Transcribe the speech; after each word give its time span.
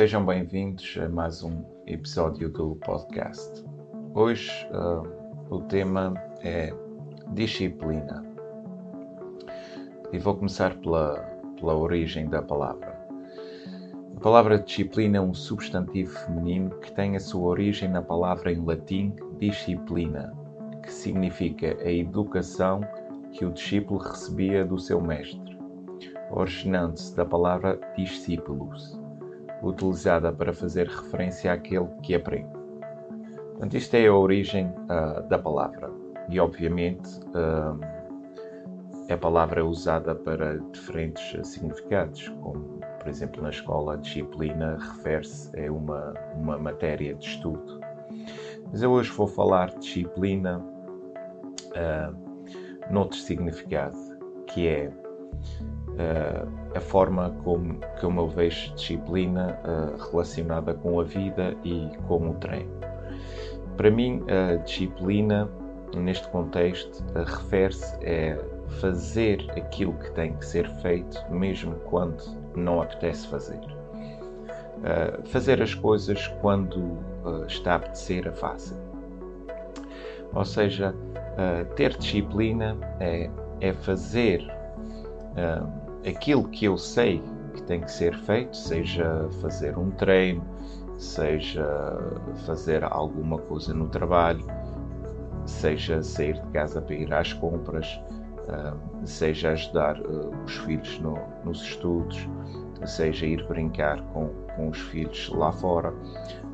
Sejam 0.00 0.24
bem-vindos 0.24 0.96
a 0.98 1.10
mais 1.10 1.42
um 1.42 1.62
episódio 1.86 2.48
do 2.48 2.74
podcast. 2.76 3.62
Hoje 4.14 4.50
uh, 4.72 5.54
o 5.54 5.60
tema 5.60 6.14
é 6.42 6.72
disciplina. 7.34 8.24
E 10.10 10.18
vou 10.18 10.36
começar 10.36 10.74
pela, 10.76 11.16
pela 11.54 11.76
origem 11.76 12.30
da 12.30 12.40
palavra. 12.40 12.98
A 14.16 14.20
palavra 14.20 14.58
disciplina 14.58 15.18
é 15.18 15.20
um 15.20 15.34
substantivo 15.34 16.18
feminino 16.20 16.70
que 16.80 16.90
tem 16.92 17.14
a 17.14 17.20
sua 17.20 17.48
origem 17.48 17.90
na 17.90 18.00
palavra 18.00 18.50
em 18.50 18.64
latim 18.64 19.14
disciplina, 19.38 20.32
que 20.82 20.90
significa 20.90 21.76
a 21.78 21.92
educação 21.92 22.80
que 23.32 23.44
o 23.44 23.52
discípulo 23.52 24.00
recebia 24.00 24.64
do 24.64 24.78
seu 24.78 24.98
mestre, 24.98 25.58
originando-se 26.30 27.14
da 27.14 27.26
palavra 27.26 27.78
discípulos 27.98 28.98
utilizada 29.62 30.32
para 30.32 30.52
fazer 30.52 30.86
referência 30.88 31.52
àquele 31.52 31.88
que 32.02 32.14
aprende. 32.14 32.50
Portanto, 33.52 33.76
isto 33.76 33.94
é 33.94 34.06
a 34.06 34.14
origem 34.14 34.66
uh, 34.66 35.22
da 35.28 35.38
palavra. 35.38 35.90
E, 36.28 36.40
obviamente, 36.40 37.20
uh, 37.28 37.78
a 39.12 39.16
palavra 39.16 39.60
é 39.60 39.62
usada 39.62 40.14
para 40.14 40.58
diferentes 40.72 41.46
significados, 41.46 42.28
como, 42.40 42.80
por 42.98 43.08
exemplo, 43.08 43.42
na 43.42 43.50
escola, 43.50 43.94
a 43.94 43.96
disciplina 43.96 44.78
refere-se 44.78 45.50
a 45.58 45.72
uma, 45.72 46.14
uma 46.36 46.58
matéria 46.58 47.14
de 47.14 47.26
estudo. 47.26 47.80
Mas 48.70 48.82
eu 48.82 48.90
hoje 48.92 49.10
vou 49.10 49.26
falar 49.26 49.70
de 49.70 49.80
disciplina 49.80 50.58
uh, 51.70 52.92
noutro 52.92 53.18
significado, 53.18 53.96
que 54.46 54.68
é 54.68 54.92
uh, 55.32 56.60
a 56.74 56.80
forma 56.80 57.30
como, 57.42 57.78
como 58.00 58.20
eu 58.20 58.28
vejo 58.28 58.74
disciplina 58.74 59.58
uh, 59.64 60.10
relacionada 60.10 60.74
com 60.74 61.00
a 61.00 61.04
vida 61.04 61.56
e 61.64 61.90
com 62.06 62.30
o 62.30 62.34
treino. 62.34 62.70
Para 63.76 63.90
mim, 63.90 64.22
a 64.28 64.56
disciplina, 64.56 65.48
neste 65.94 66.28
contexto, 66.28 67.02
uh, 67.14 67.24
refere-se 67.24 67.94
a 68.06 68.70
fazer 68.80 69.44
aquilo 69.56 69.94
que 69.94 70.12
tem 70.12 70.34
que 70.34 70.46
ser 70.46 70.68
feito, 70.80 71.18
mesmo 71.30 71.74
quando 71.86 72.22
não 72.54 72.80
apetece 72.80 73.26
fazer. 73.26 73.60
Uh, 73.60 75.26
fazer 75.26 75.60
as 75.60 75.74
coisas 75.74 76.28
quando 76.40 76.98
está 77.46 77.72
a 77.72 77.76
apetecer 77.76 78.26
a 78.26 78.32
fácil. 78.32 78.76
Ou 80.32 80.44
seja, 80.44 80.94
ter 81.74 81.98
disciplina 81.98 82.78
é, 83.00 83.28
é 83.60 83.72
fazer 83.72 84.48
aquilo 86.06 86.44
que 86.48 86.64
eu 86.64 86.76
sei 86.76 87.22
que 87.54 87.62
tem 87.62 87.80
que 87.80 87.90
ser 87.90 88.16
feito, 88.20 88.56
seja 88.56 89.28
fazer 89.40 89.76
um 89.76 89.90
treino, 89.90 90.44
seja 90.96 91.66
fazer 92.46 92.84
alguma 92.84 93.38
coisa 93.38 93.74
no 93.74 93.88
trabalho, 93.88 94.44
seja 95.46 96.02
sair 96.02 96.34
de 96.34 96.46
casa 96.52 96.80
para 96.80 96.94
ir 96.94 97.12
às 97.12 97.32
compras, 97.32 98.00
seja 99.04 99.50
ajudar 99.50 100.00
uh, 100.00 100.30
os 100.44 100.56
filhos 100.58 100.98
no, 101.00 101.18
nos 101.44 101.62
estudos, 101.62 102.28
seja 102.84 103.26
ir 103.26 103.46
brincar 103.46 104.02
com, 104.12 104.28
com 104.56 104.68
os 104.68 104.78
filhos 104.78 105.28
lá 105.30 105.52
fora. 105.52 105.92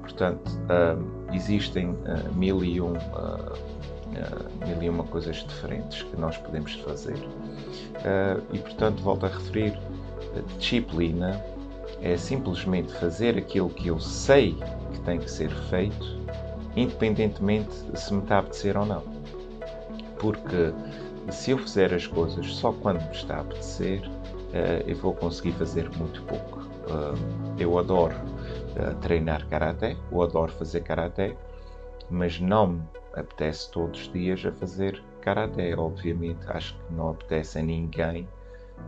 Portanto, 0.00 0.50
existem 1.32 1.90
uh, 1.90 2.34
mil, 2.34 2.62
e 2.62 2.80
um, 2.80 2.92
uh, 4.12 4.66
mil 4.66 4.82
e 4.82 4.88
uma 4.88 5.04
coisas 5.04 5.36
diferentes 5.36 6.02
que 6.02 6.16
nós 6.16 6.36
podemos 6.36 6.74
fazer. 6.74 7.16
Uh, 7.16 8.42
e 8.52 8.58
portanto, 8.58 9.02
volto 9.02 9.26
a 9.26 9.28
referir: 9.28 9.78
a 10.36 10.58
disciplina 10.58 11.42
é 12.00 12.16
simplesmente 12.16 12.92
fazer 12.94 13.36
aquilo 13.36 13.70
que 13.70 13.88
eu 13.88 13.98
sei 13.98 14.54
que 14.92 15.00
tem 15.00 15.18
que 15.18 15.30
ser 15.30 15.50
feito, 15.68 16.20
independentemente 16.76 17.72
se 17.94 18.12
me 18.12 18.22
está 18.22 18.36
a 18.36 18.38
apetecer 18.40 18.76
ou 18.76 18.86
não. 18.86 19.02
Porque 20.18 20.72
se 21.30 21.50
eu 21.50 21.58
fizer 21.58 21.92
as 21.92 22.06
coisas 22.06 22.54
só 22.54 22.72
quando 22.72 23.02
me 23.02 23.12
está 23.12 23.36
a 23.36 23.40
apetecer, 23.40 24.00
uh, 24.06 24.82
eu 24.86 24.96
vou 24.96 25.14
conseguir 25.14 25.52
fazer 25.52 25.88
muito 25.96 26.22
pouco. 26.22 26.60
Uh, 26.86 27.16
eu 27.58 27.78
adoro 27.78 28.14
treinar 29.00 29.48
karaté, 29.48 29.96
eu 30.12 30.20
adoro 30.20 30.52
fazer 30.52 30.82
karaté, 30.82 31.34
mas 32.10 32.38
não 32.38 32.78
apetece 33.16 33.70
todos 33.70 34.02
os 34.02 34.12
dias 34.12 34.44
a 34.44 34.52
fazer 34.52 35.02
karaté, 35.20 35.76
obviamente. 35.76 36.46
Acho 36.46 36.76
que 36.78 36.94
não 36.94 37.10
apetece 37.10 37.58
a 37.58 37.62
ninguém, 37.62 38.28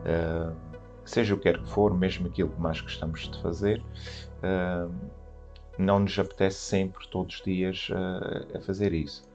uh, 0.04 0.54
seja 1.04 1.34
o 1.34 1.38
que 1.38 1.44
quer 1.44 1.58
que 1.58 1.68
for, 1.68 1.96
mesmo 1.96 2.28
aquilo 2.28 2.50
que 2.50 2.60
mais 2.60 2.80
gostamos 2.80 3.28
de 3.28 3.42
fazer, 3.42 3.82
uh, 4.42 4.92
não 5.78 6.00
nos 6.00 6.18
apetece 6.18 6.58
sempre, 6.58 7.08
todos 7.08 7.36
os 7.36 7.42
dias, 7.42 7.88
uh, 7.90 8.56
a 8.56 8.60
fazer 8.60 8.92
isso. 8.92 9.26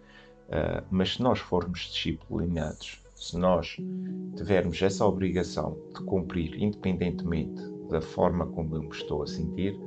mas 0.91 1.13
se 1.15 1.23
nós 1.23 1.39
formos 1.39 1.79
disciplinados, 1.79 3.01
se 3.15 3.37
nós 3.37 3.77
tivermos 4.35 4.79
essa 4.81 5.05
obrigação 5.05 5.77
de 5.95 6.03
cumprir, 6.03 6.61
independentemente 6.61 7.73
da 7.89 8.01
forma 8.01 8.45
como 8.47 8.75
eu 8.75 8.83
me 8.83 8.89
estou 8.89 9.23
a 9.23 9.27
sentir, 9.27 9.79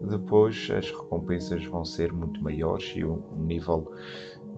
depois 0.00 0.70
as 0.70 0.90
recompensas 0.90 1.64
vão 1.66 1.84
ser 1.84 2.12
muito 2.12 2.42
maiores 2.42 2.92
e 2.96 3.04
o 3.04 3.22
nível 3.36 3.92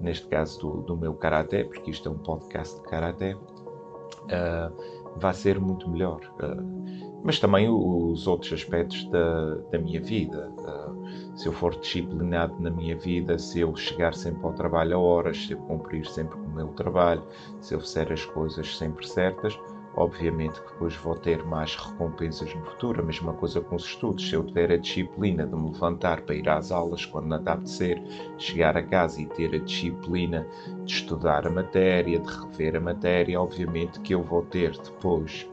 neste 0.00 0.26
caso 0.26 0.58
do, 0.60 0.82
do 0.82 0.96
meu 0.96 1.14
karaté, 1.14 1.64
porque 1.64 1.90
isto 1.90 2.08
é 2.08 2.12
um 2.12 2.18
podcast 2.18 2.76
de 2.76 2.82
karaté, 2.88 3.34
uh, 3.34 5.10
vai 5.16 5.34
ser 5.34 5.60
muito 5.60 5.88
melhor. 5.88 6.20
Uh, 6.42 7.20
mas 7.22 7.38
também 7.38 7.68
os 7.68 8.26
outros 8.26 8.52
aspectos 8.52 9.04
da, 9.10 9.56
da 9.70 9.78
minha 9.78 10.00
vida. 10.00 10.50
Uh, 10.58 11.38
se 11.38 11.46
eu 11.46 11.52
for 11.52 11.78
disciplinado 11.78 12.54
na 12.60 12.70
minha 12.70 12.96
vida, 12.96 13.38
se 13.38 13.60
eu 13.60 13.74
chegar 13.76 14.14
sempre 14.14 14.44
ao 14.44 14.52
trabalho 14.52 14.96
a 14.96 14.98
horas, 14.98 15.46
se 15.46 15.52
eu 15.52 15.58
cumprir 15.58 16.06
sempre 16.06 16.38
o 16.38 16.48
meu 16.48 16.68
trabalho, 16.68 17.22
se 17.60 17.74
eu 17.74 17.80
fizer 17.80 18.10
as 18.12 18.24
coisas 18.24 18.76
sempre 18.76 19.06
certas, 19.06 19.58
Obviamente 19.96 20.60
que 20.60 20.72
depois 20.72 20.94
vou 20.96 21.16
ter 21.16 21.44
mais 21.44 21.74
recompensas 21.74 22.54
no 22.54 22.64
futuro. 22.64 23.02
A 23.02 23.04
mesma 23.04 23.32
coisa 23.32 23.60
com 23.60 23.74
os 23.74 23.84
estudos. 23.84 24.28
Se 24.28 24.34
eu 24.34 24.44
tiver 24.44 24.70
a 24.70 24.76
disciplina 24.76 25.44
de 25.44 25.54
me 25.54 25.70
levantar 25.72 26.22
para 26.22 26.34
ir 26.34 26.48
às 26.48 26.70
aulas 26.70 27.04
quando 27.04 27.26
não 27.26 27.38
está 27.38 27.54
a 27.54 28.38
chegar 28.38 28.76
a 28.76 28.82
casa 28.82 29.20
e 29.20 29.26
ter 29.26 29.54
a 29.54 29.58
disciplina 29.58 30.46
de 30.84 30.92
estudar 30.92 31.46
a 31.46 31.50
matéria, 31.50 32.20
de 32.20 32.28
rever 32.28 32.76
a 32.76 32.80
matéria, 32.80 33.40
obviamente 33.40 33.98
que 34.00 34.14
eu 34.14 34.22
vou 34.22 34.42
ter 34.42 34.70
depois 34.78 35.48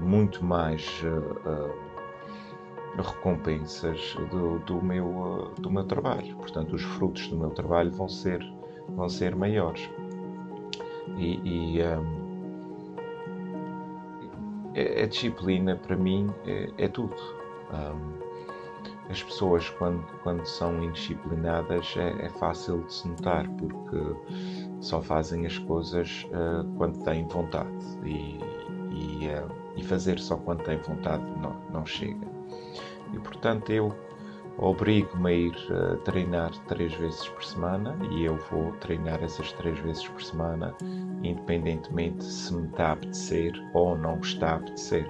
muito 0.00 0.44
mais 0.44 1.02
uh, 1.02 1.48
uh, 1.48 1.88
recompensas 2.96 4.16
do, 4.30 4.58
do, 4.60 4.82
meu, 4.82 5.06
uh, 5.06 5.60
do 5.60 5.70
meu 5.70 5.84
trabalho. 5.84 6.36
Portanto, 6.36 6.74
os 6.74 6.82
frutos 6.82 7.28
do 7.28 7.36
meu 7.36 7.50
trabalho 7.50 7.90
vão 7.92 8.08
ser, 8.08 8.40
vão 8.88 9.08
ser 9.08 9.34
maiores. 9.34 9.88
E, 11.16 11.40
e 11.76 11.82
um, 11.82 12.17
a 14.74 15.06
disciplina 15.06 15.76
para 15.76 15.96
mim 15.96 16.32
é, 16.46 16.70
é 16.78 16.88
tudo. 16.88 17.16
Um, 17.72 18.28
as 19.10 19.22
pessoas 19.22 19.68
quando, 19.70 20.04
quando 20.22 20.44
são 20.44 20.82
indisciplinadas 20.82 21.94
é, 21.96 22.26
é, 22.26 22.28
fácil 22.28 22.82
de 22.84 22.92
se 22.92 23.08
notar 23.08 23.48
porque 23.52 23.98
só 24.80 25.00
fazem 25.00 25.46
as 25.46 25.56
coisas 25.58 26.26
uh, 26.26 26.64
quando 26.76 27.02
têm 27.04 27.26
vontade 27.26 27.70
e, 28.04 28.38
e, 28.92 29.28
uh, 29.28 29.50
e, 29.76 29.82
fazer 29.82 30.18
só 30.18 30.36
quando 30.36 30.62
têm 30.62 30.78
vontade 30.78 31.24
não, 31.40 31.56
não 31.72 31.86
chega. 31.86 32.26
E 33.12 33.18
portanto 33.18 33.70
eu 33.70 33.94
obrigo-me 34.58 35.30
a 35.30 35.32
ir 35.32 35.56
uh, 35.70 35.96
treinar 35.98 36.50
três 36.66 36.92
vezes 36.94 37.28
por 37.28 37.44
semana 37.44 37.96
e 38.10 38.24
eu 38.24 38.36
vou 38.50 38.72
treinar 38.80 39.22
essas 39.22 39.52
três 39.52 39.78
vezes 39.78 40.06
por 40.06 40.22
semana, 40.22 40.74
independentemente 41.22 42.24
se 42.24 42.52
me 42.52 42.66
está 42.66 42.88
a 42.88 42.92
apetecer 42.92 43.52
ou 43.72 43.96
não 43.96 44.18
está 44.18 44.50
a 44.50 44.54
apetecer. 44.56 45.06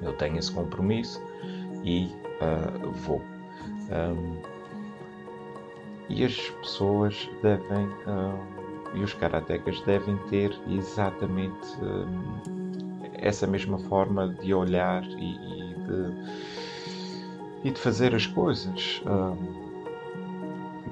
Eu 0.00 0.12
tenho 0.14 0.38
esse 0.38 0.50
compromisso 0.52 1.22
e 1.84 2.06
uh, 2.40 2.90
vou. 2.92 3.20
Um, 3.90 4.40
e 6.08 6.24
as 6.24 6.38
pessoas 6.60 7.28
devem, 7.42 7.86
um, 8.06 8.98
e 8.98 9.02
os 9.02 9.14
karatecas 9.14 9.80
devem 9.82 10.16
ter 10.28 10.56
exatamente 10.68 11.76
essa 13.14 13.46
mesma 13.46 13.78
forma 13.78 14.28
de 14.28 14.52
olhar 14.52 15.02
e, 15.04 15.36
e 15.36 15.74
de 15.74 16.61
e 17.64 17.70
de 17.70 17.80
fazer 17.80 18.14
as 18.14 18.26
coisas. 18.26 19.02
Um, 19.06 19.72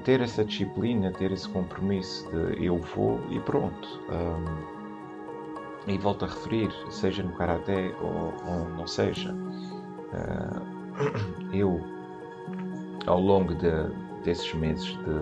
ter 0.03 0.21
essa 0.21 0.43
disciplina, 0.43 1.11
ter 1.11 1.31
esse 1.31 1.47
compromisso 1.49 2.27
de 2.31 2.65
eu 2.65 2.77
vou 2.77 3.19
e 3.29 3.39
pronto. 3.39 4.01
Um, 4.09 4.81
e 5.87 5.97
volto 5.97 6.25
a 6.25 6.27
referir, 6.27 6.71
seja 6.89 7.23
no 7.23 7.31
Karaté 7.33 7.93
ou, 8.01 8.33
ou 8.45 8.69
não 8.77 8.85
seja, 8.85 9.33
uh, 9.33 10.61
eu, 11.53 11.81
ao 13.07 13.19
longo 13.19 13.55
de, 13.55 13.71
desses 14.23 14.53
meses 14.53 14.85
de, 14.85 15.21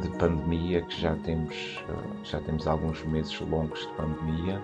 de 0.00 0.08
pandemia, 0.18 0.82
que 0.82 1.00
já 1.00 1.14
temos, 1.16 1.84
uh, 1.88 2.24
já 2.24 2.40
temos 2.40 2.66
alguns 2.66 3.04
meses 3.04 3.38
longos 3.40 3.80
de 3.80 3.88
pandemia, 3.94 4.60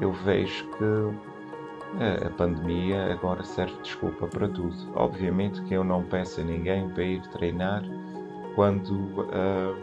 eu 0.00 0.12
vejo 0.12 0.66
que 0.78 1.35
a 1.98 2.30
pandemia 2.30 3.12
agora 3.12 3.42
serve 3.42 3.74
de 3.76 3.82
desculpa 3.82 4.26
para 4.26 4.48
tudo. 4.48 4.76
Obviamente 4.94 5.62
que 5.62 5.74
eu 5.74 5.82
não 5.82 6.02
peço 6.02 6.40
a 6.40 6.44
ninguém 6.44 6.88
para 6.90 7.02
ir 7.02 7.22
treinar 7.28 7.82
quando 8.54 8.90
uh, 8.90 9.76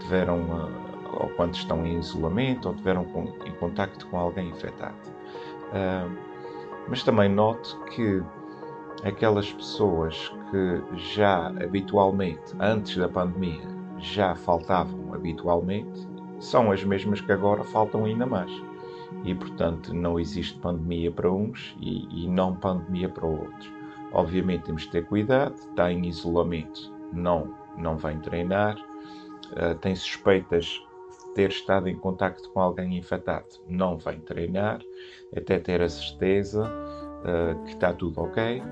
tiveram 0.00 0.40
uh, 0.40 1.20
ou 1.20 1.28
quando 1.30 1.54
estão 1.54 1.84
em 1.86 1.98
isolamento 1.98 2.68
ou 2.68 2.74
tiveram 2.74 3.04
com, 3.04 3.24
em 3.44 3.52
contacto 3.52 4.06
com 4.06 4.18
alguém 4.18 4.48
infectado. 4.48 4.96
Uh, 5.68 6.10
mas 6.88 7.02
também 7.02 7.28
noto 7.28 7.78
que 7.94 8.22
aquelas 9.02 9.52
pessoas 9.52 10.32
que 10.50 10.96
já 10.96 11.48
habitualmente, 11.48 12.54
antes 12.58 12.96
da 12.96 13.08
pandemia, 13.08 13.68
já 13.98 14.34
faltavam 14.34 15.12
habitualmente, 15.14 16.08
são 16.38 16.70
as 16.70 16.82
mesmas 16.84 17.20
que 17.20 17.32
agora 17.32 17.64
faltam 17.64 18.04
ainda 18.04 18.26
mais 18.26 18.50
e, 19.24 19.34
portanto, 19.34 19.94
não 19.94 20.18
existe 20.18 20.58
pandemia 20.58 21.10
para 21.10 21.30
uns 21.30 21.74
e, 21.80 22.24
e 22.24 22.28
não 22.28 22.56
pandemia 22.56 23.08
para 23.08 23.26
outros. 23.26 23.72
Obviamente 24.12 24.64
temos 24.64 24.84
que 24.84 24.92
ter 24.92 25.06
cuidado, 25.06 25.54
está 25.54 25.90
em 25.90 26.06
isolamento, 26.06 26.92
não, 27.12 27.54
não 27.76 27.96
vem 27.96 28.18
treinar, 28.20 28.76
uh, 28.76 29.74
tem 29.80 29.94
suspeitas 29.94 30.64
de 30.64 31.34
ter 31.34 31.50
estado 31.50 31.88
em 31.88 31.96
contacto 31.96 32.48
com 32.50 32.60
alguém 32.60 32.96
infectado, 32.96 33.46
não 33.68 33.96
vem 33.98 34.20
treinar, 34.20 34.80
até 35.36 35.58
ter 35.58 35.82
a 35.82 35.88
certeza 35.88 36.64
uh, 36.64 37.64
que 37.64 37.72
está 37.72 37.92
tudo 37.92 38.20
ok, 38.20 38.62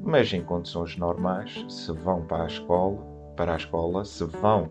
mas 0.00 0.32
em 0.32 0.42
condições 0.42 0.96
normais, 0.96 1.64
se 1.68 1.92
vão 1.92 2.22
para 2.26 2.44
a 2.44 2.46
escola, 2.46 2.98
para 3.36 3.54
a 3.54 3.56
escola, 3.56 4.04
se 4.04 4.24
vão 4.24 4.68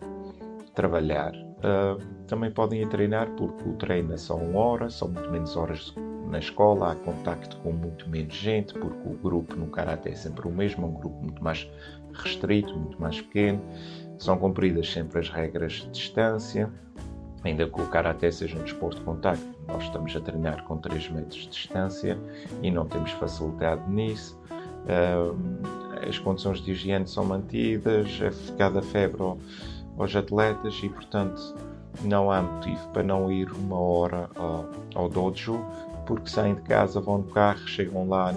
trabalhar, 0.76 1.34
Uh, 1.64 2.04
também 2.28 2.52
podem 2.52 2.82
ir 2.82 2.90
treinar 2.90 3.30
porque 3.38 3.70
o 3.70 3.74
treino 3.74 4.14
é 4.14 4.18
só 4.18 4.36
uma 4.36 4.60
hora, 4.60 4.90
são 4.90 5.08
muito 5.08 5.32
menos 5.32 5.56
horas 5.56 5.94
na 6.28 6.40
escola, 6.40 6.92
há 6.92 6.96
contacto 6.96 7.56
com 7.58 7.72
muito 7.72 8.10
menos 8.10 8.34
gente, 8.34 8.74
porque 8.74 9.08
o 9.08 9.14
grupo 9.14 9.56
no 9.56 9.68
Karate 9.68 10.10
é 10.10 10.16
sempre 10.16 10.48
o 10.48 10.52
mesmo, 10.52 10.86
é 10.86 10.90
um 10.90 10.94
grupo 10.94 11.22
muito 11.22 11.42
mais 11.44 11.70
restrito, 12.14 12.76
muito 12.76 13.00
mais 13.00 13.22
pequeno, 13.22 13.62
são 14.18 14.38
cumpridas 14.38 14.92
sempre 14.92 15.20
as 15.20 15.30
regras 15.30 15.74
de 15.74 15.90
distância, 15.92 16.70
ainda 17.44 17.68
que 17.68 17.80
o 17.80 17.88
Karate 17.88 18.32
seja 18.32 18.58
um 18.58 18.64
desporto 18.64 18.98
de 18.98 19.06
contacto, 19.06 19.46
nós 19.68 19.84
estamos 19.84 20.16
a 20.16 20.20
treinar 20.20 20.64
com 20.66 20.78
3 20.78 21.10
metros 21.12 21.42
de 21.44 21.50
distância 21.50 22.18
e 22.62 22.72
não 22.72 22.86
temos 22.86 23.12
facilidade 23.12 23.90
nisso. 23.90 24.38
Uh, 24.84 26.08
as 26.10 26.20
condições 26.20 26.60
de 26.60 26.72
higiene 26.72 27.08
são 27.08 27.24
mantidas, 27.24 28.20
é 28.22 28.58
cada 28.58 28.82
febre 28.82 29.24
aos 29.98 30.16
atletas 30.16 30.80
e, 30.84 30.90
portanto, 30.90 31.56
não 32.04 32.32
há 32.32 32.42
motivo 32.42 32.88
para 32.90 33.04
não 33.04 33.32
ir 33.32 33.52
uma 33.52 33.80
hora 33.80 34.30
ao, 34.36 34.66
ao 34.96 35.10
dojo, 35.10 35.60
porque 36.06 36.30
saem 36.30 36.56
de 36.56 36.62
casa, 36.62 37.00
vão 37.00 37.20
no 37.20 37.26
carro, 37.26 37.68
chegam 37.68 38.08
lá 38.08 38.34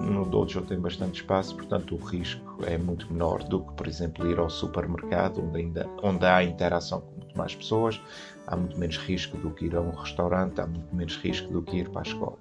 no 0.00 0.24
dojo 0.24 0.62
tem 0.62 0.78
bastante 0.78 1.20
espaço, 1.20 1.56
portanto 1.56 1.94
o 1.94 1.98
risco 1.98 2.64
é 2.64 2.78
muito 2.78 3.12
menor 3.12 3.42
do 3.44 3.60
que, 3.60 3.72
por 3.74 3.86
exemplo, 3.86 4.30
ir 4.30 4.38
ao 4.38 4.48
supermercado, 4.48 5.42
onde, 5.42 5.58
ainda, 5.58 5.88
onde 6.02 6.24
há 6.24 6.42
interação 6.42 7.00
com 7.00 7.16
muito 7.16 7.36
mais 7.36 7.54
pessoas, 7.54 8.00
há 8.46 8.56
muito 8.56 8.78
menos 8.78 8.96
risco 8.98 9.36
do 9.38 9.50
que 9.50 9.66
ir 9.66 9.76
a 9.76 9.80
um 9.80 9.90
restaurante, 9.90 10.60
há 10.60 10.66
muito 10.66 10.94
menos 10.94 11.16
risco 11.16 11.52
do 11.52 11.62
que 11.62 11.78
ir 11.78 11.88
para 11.90 12.02
a 12.02 12.04
escola. 12.04 12.38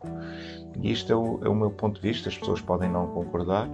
E 0.81 0.91
isto 0.91 1.11
é 1.11 1.15
o, 1.15 1.39
é 1.43 1.49
o 1.49 1.55
meu 1.55 1.71
ponto 1.71 1.99
de 1.99 2.07
vista, 2.07 2.29
as 2.29 2.37
pessoas 2.37 2.61
podem 2.61 2.89
não 2.89 3.07
concordar, 3.07 3.69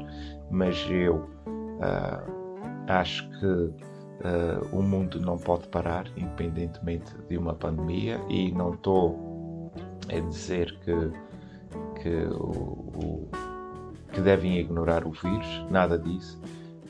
mas 0.49 0.85
eu 0.89 1.15
uh, 1.15 2.83
acho 2.87 3.29
que 3.39 3.92
Uh, 4.23 4.77
o 4.77 4.81
mundo 4.81 5.19
não 5.19 5.37
pode 5.37 5.67
parar, 5.67 6.07
independentemente 6.15 7.13
de 7.27 7.37
uma 7.37 7.53
pandemia, 7.53 8.21
e 8.29 8.53
não 8.53 8.73
estou 8.73 9.69
a 10.07 10.19
dizer 10.19 10.77
que, 10.79 12.01
que, 12.01 12.15
o, 12.33 12.47
o, 12.95 13.27
que 14.13 14.21
devem 14.21 14.57
ignorar 14.59 15.05
o 15.05 15.11
vírus, 15.11 15.65
nada 15.69 15.97
disso, 15.99 16.39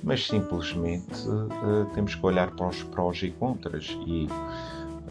mas 0.03 0.27
simplesmente 0.27 1.27
uh, 1.27 1.85
temos 1.95 2.13
que 2.13 2.24
olhar 2.24 2.51
para 2.51 2.68
os 2.68 2.83
prós 2.83 3.24
e 3.24 3.31
contras. 3.31 3.97
E 4.06 4.27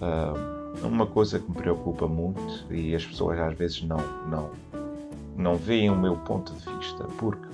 uh, 0.00 0.86
uma 0.86 1.06
coisa 1.06 1.40
que 1.40 1.50
me 1.50 1.56
preocupa 1.56 2.06
muito, 2.06 2.72
e 2.72 2.94
as 2.94 3.04
pessoas 3.04 3.38
às 3.40 3.54
vezes 3.58 3.82
não, 3.82 3.98
não, 4.28 4.50
não 5.36 5.56
veem 5.56 5.90
o 5.90 5.96
meu 5.96 6.16
ponto 6.18 6.52
de 6.54 6.76
vista, 6.76 7.04
porque 7.18 7.51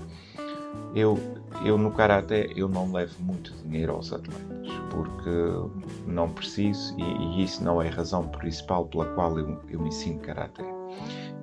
eu 0.94 1.19
eu 1.64 1.76
no 1.79 1.90
Karaté 1.90 2.52
eu 2.55 2.69
não 2.69 2.93
levo 2.93 3.14
muito 3.20 3.52
dinheiro 3.64 3.94
aos 3.94 4.12
atletas, 4.12 4.69
porque 4.90 6.06
não 6.06 6.29
preciso 6.29 6.94
e, 6.99 7.02
e 7.02 7.44
isso 7.44 7.64
não 7.64 7.81
é 7.82 7.88
a 7.88 7.93
razão 7.93 8.29
principal 8.29 8.87
pela 8.87 9.06
qual 9.14 9.38
eu, 9.38 9.61
eu 9.69 9.87
ensino 9.87 10.20
Karaté. 10.20 10.64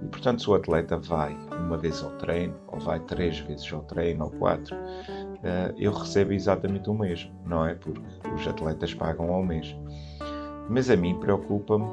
E 0.01 0.07
portanto, 0.07 0.41
se 0.41 0.49
o 0.49 0.53
atleta 0.53 0.97
vai 0.97 1.35
uma 1.51 1.77
vez 1.77 2.03
ao 2.03 2.11
treino, 2.11 2.53
ou 2.67 2.79
vai 2.79 2.99
três 2.99 3.39
vezes 3.39 3.71
ao 3.71 3.81
treino, 3.83 4.25
ou 4.25 4.31
quatro, 4.31 4.75
uh, 4.75 5.73
eu 5.77 5.91
recebo 5.91 6.33
exatamente 6.33 6.89
o 6.89 6.93
mesmo, 6.93 7.31
não 7.45 7.65
é? 7.65 7.75
Porque 7.75 8.01
os 8.33 8.47
atletas 8.47 8.93
pagam 8.93 9.31
ao 9.31 9.43
mês. 9.43 9.75
Mas 10.69 10.89
a 10.89 10.95
mim 10.95 11.17
preocupa-me 11.19 11.87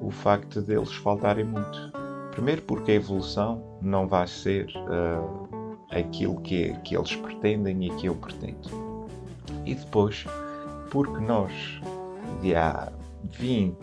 o 0.00 0.10
facto 0.10 0.60
deles 0.60 0.92
faltarem 0.94 1.44
muito. 1.44 1.92
Primeiro 2.30 2.62
porque 2.62 2.92
a 2.92 2.94
evolução 2.94 3.62
não 3.80 4.06
vai 4.06 4.26
ser 4.26 4.66
uh, 4.76 5.45
aquilo 5.90 6.40
que, 6.40 6.72
que 6.84 6.96
eles 6.96 7.14
pretendem 7.14 7.86
e 7.86 7.90
que 7.96 8.06
eu 8.06 8.14
pretendo. 8.14 9.08
E 9.64 9.74
depois, 9.74 10.24
porque 10.90 11.18
nós, 11.20 11.52
de 12.40 12.54
há 12.54 12.92
20, 13.32 13.76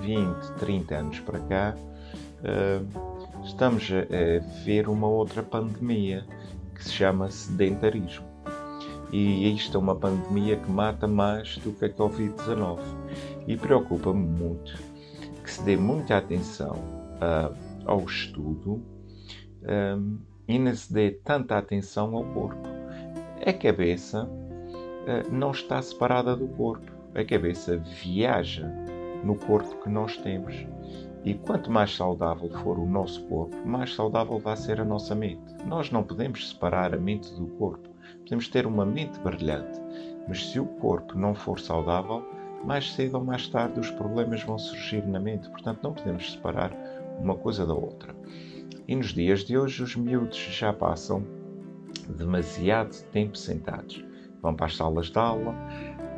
20, 0.00 0.52
30 0.58 0.94
anos 0.94 1.20
para 1.20 1.40
cá, 1.40 1.76
uh, 1.76 3.44
estamos 3.44 3.88
a, 3.90 4.00
a 4.00 4.64
ver 4.64 4.88
uma 4.88 5.08
outra 5.08 5.42
pandemia 5.42 6.26
que 6.74 6.84
se 6.84 6.92
chama 6.92 7.30
sedentarismo. 7.30 8.34
E 9.12 9.54
isto 9.54 9.76
é 9.76 9.80
uma 9.80 9.94
pandemia 9.94 10.56
que 10.56 10.70
mata 10.70 11.06
mais 11.06 11.56
do 11.58 11.72
que 11.72 11.84
a 11.84 11.88
Covid-19. 11.88 12.80
E 13.46 13.56
preocupa-me 13.56 14.26
muito 14.26 14.76
que 15.42 15.50
se 15.50 15.62
dê 15.62 15.76
muita 15.76 16.16
atenção 16.16 16.74
uh, 17.20 17.54
ao 17.84 18.00
estudo 18.04 18.82
um, 19.62 20.18
e 20.46 20.58
não 20.58 20.74
se 20.74 20.92
dê 20.92 21.10
tanta 21.10 21.56
atenção 21.56 22.14
ao 22.14 22.24
corpo. 22.24 22.68
A 23.46 23.52
cabeça 23.52 24.24
uh, 24.24 25.32
não 25.32 25.50
está 25.50 25.80
separada 25.80 26.36
do 26.36 26.48
corpo. 26.48 26.92
A 27.14 27.24
cabeça 27.24 27.76
viaja 27.76 28.66
no 29.22 29.36
corpo 29.36 29.82
que 29.82 29.88
nós 29.88 30.16
temos. 30.18 30.66
E 31.24 31.34
quanto 31.34 31.70
mais 31.70 31.94
saudável 31.96 32.50
for 32.50 32.78
o 32.78 32.86
nosso 32.86 33.24
corpo, 33.24 33.56
mais 33.66 33.94
saudável 33.94 34.38
vai 34.38 34.56
ser 34.56 34.80
a 34.80 34.84
nossa 34.84 35.14
mente. 35.14 35.54
Nós 35.66 35.90
não 35.90 36.02
podemos 36.02 36.50
separar 36.50 36.94
a 36.94 36.98
mente 36.98 37.32
do 37.34 37.46
corpo. 37.46 37.88
Podemos 38.18 38.48
ter 38.48 38.66
uma 38.66 38.84
mente 38.84 39.18
brilhante, 39.20 39.80
mas 40.28 40.50
se 40.50 40.60
o 40.60 40.66
corpo 40.66 41.16
não 41.16 41.34
for 41.34 41.58
saudável, 41.58 42.22
mais 42.64 42.92
cedo 42.92 43.16
ou 43.16 43.24
mais 43.24 43.48
tarde 43.48 43.80
os 43.80 43.90
problemas 43.90 44.42
vão 44.42 44.58
surgir 44.58 45.06
na 45.06 45.20
mente. 45.20 45.48
Portanto, 45.48 45.80
não 45.82 45.94
podemos 45.94 46.32
separar 46.32 46.72
uma 47.18 47.34
coisa 47.34 47.66
da 47.66 47.74
outra. 47.74 48.14
E 48.86 48.94
nos 48.94 49.14
dias 49.14 49.40
de 49.40 49.56
hoje 49.56 49.82
os 49.82 49.96
miúdos 49.96 50.36
já 50.36 50.72
passam 50.72 51.24
demasiado 52.16 52.94
tempo 53.10 53.36
sentados. 53.36 54.04
Vão 54.42 54.54
para 54.54 54.66
as 54.66 54.76
salas 54.76 55.06
de 55.06 55.18
aula, 55.18 55.54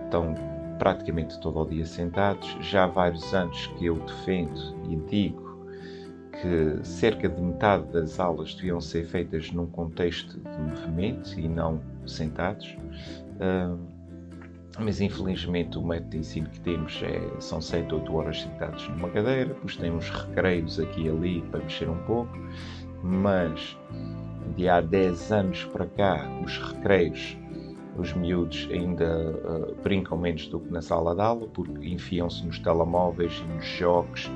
estão 0.04 0.34
praticamente 0.78 1.40
todo 1.40 1.60
o 1.60 1.64
dia 1.64 1.86
sentados. 1.86 2.56
Já 2.60 2.84
há 2.84 2.86
vários 2.88 3.32
anos 3.32 3.66
que 3.78 3.86
eu 3.86 3.96
defendo 3.96 4.76
e 4.90 4.96
digo 5.08 5.46
que 6.32 6.84
cerca 6.84 7.28
de 7.28 7.40
metade 7.40 7.90
das 7.92 8.20
aulas 8.20 8.54
deviam 8.54 8.80
ser 8.80 9.06
feitas 9.06 9.50
num 9.52 9.66
contexto 9.66 10.38
de 10.38 10.58
movimento 10.58 11.38
e 11.38 11.48
não 11.48 11.80
sentados. 12.04 12.76
Uh, 13.36 13.95
mas 14.78 15.00
infelizmente 15.00 15.78
o 15.78 15.82
método 15.82 16.10
de 16.10 16.18
ensino 16.18 16.48
que 16.48 16.60
temos 16.60 17.00
é, 17.02 17.40
são 17.40 17.60
7, 17.60 17.94
8 17.94 18.14
horas 18.14 18.42
sentados 18.42 18.88
numa 18.88 19.08
cadeira, 19.08 19.46
depois 19.46 19.76
tem 19.76 19.90
uns 19.90 20.10
recreios 20.10 20.78
aqui 20.78 21.02
e 21.02 21.08
ali 21.08 21.42
para 21.50 21.60
mexer 21.60 21.88
um 21.88 21.98
pouco, 22.04 22.36
mas 23.02 23.76
de 24.56 24.68
há 24.68 24.80
10 24.80 25.32
anos 25.32 25.64
para 25.64 25.86
cá, 25.86 26.28
os 26.44 26.58
recreios, 26.58 27.36
os 27.96 28.12
miúdos 28.12 28.68
ainda 28.70 29.34
uh, 29.44 29.74
brincam 29.82 30.18
menos 30.18 30.46
do 30.48 30.60
que 30.60 30.70
na 30.70 30.82
sala 30.82 31.14
de 31.14 31.22
aula, 31.22 31.48
porque 31.48 31.88
enfiam-se 31.88 32.44
nos 32.44 32.58
telemóveis 32.58 33.42
e 33.42 33.54
nos 33.54 33.64
jogos 33.64 34.30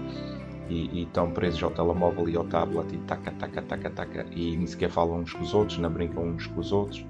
e, 0.71 1.01
e, 1.01 1.03
estão 1.03 1.31
presos 1.31 1.63
ao 1.63 1.71
telemóvel 1.71 2.29
e 2.29 2.37
ao 2.37 2.45
tablet 2.45 2.95
e 2.95 2.99
taca, 2.99 3.33
taca, 3.33 3.61
taca, 3.61 3.91
taca, 3.91 4.27
e 4.31 4.57
nem 4.57 4.67
sequer 4.67 4.89
falam 4.89 5.21
uns 5.21 5.33
com 5.33 5.43
os 5.43 5.53
outros, 5.53 5.79
não 5.79 5.91
brincam 5.91 6.25
uns 6.25 6.47
com 6.47 6.61
os 6.61 6.73
outros. 6.73 7.05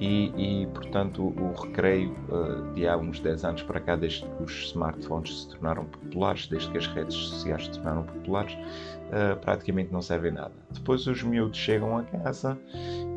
E, 0.00 0.62
e 0.62 0.66
portanto, 0.68 1.22
o, 1.22 1.52
recreio 1.60 2.14
uh, 2.28 2.72
de 2.72 2.86
há 2.86 2.96
uns 2.96 3.18
10 3.18 3.44
anos 3.44 3.62
para 3.62 3.80
cá, 3.80 3.96
desde 3.96 4.24
que 4.24 4.42
os 4.44 4.66
smartphones 4.66 5.42
se 5.42 5.48
tornaram 5.48 5.84
populares, 5.86 6.46
desde 6.46 6.70
que 6.70 6.78
as 6.78 6.86
redes 6.86 7.16
sociais 7.16 7.64
se 7.64 7.72
tornaram 7.72 8.04
populares, 8.04 8.54
uh, 8.54 9.36
praticamente 9.40 9.92
não 9.92 10.00
servem 10.00 10.32
nada. 10.32 10.52
Depois 10.70 11.04
os 11.08 11.22
miúdos 11.24 11.58
chegam 11.58 11.98
a 11.98 12.04
casa 12.04 12.56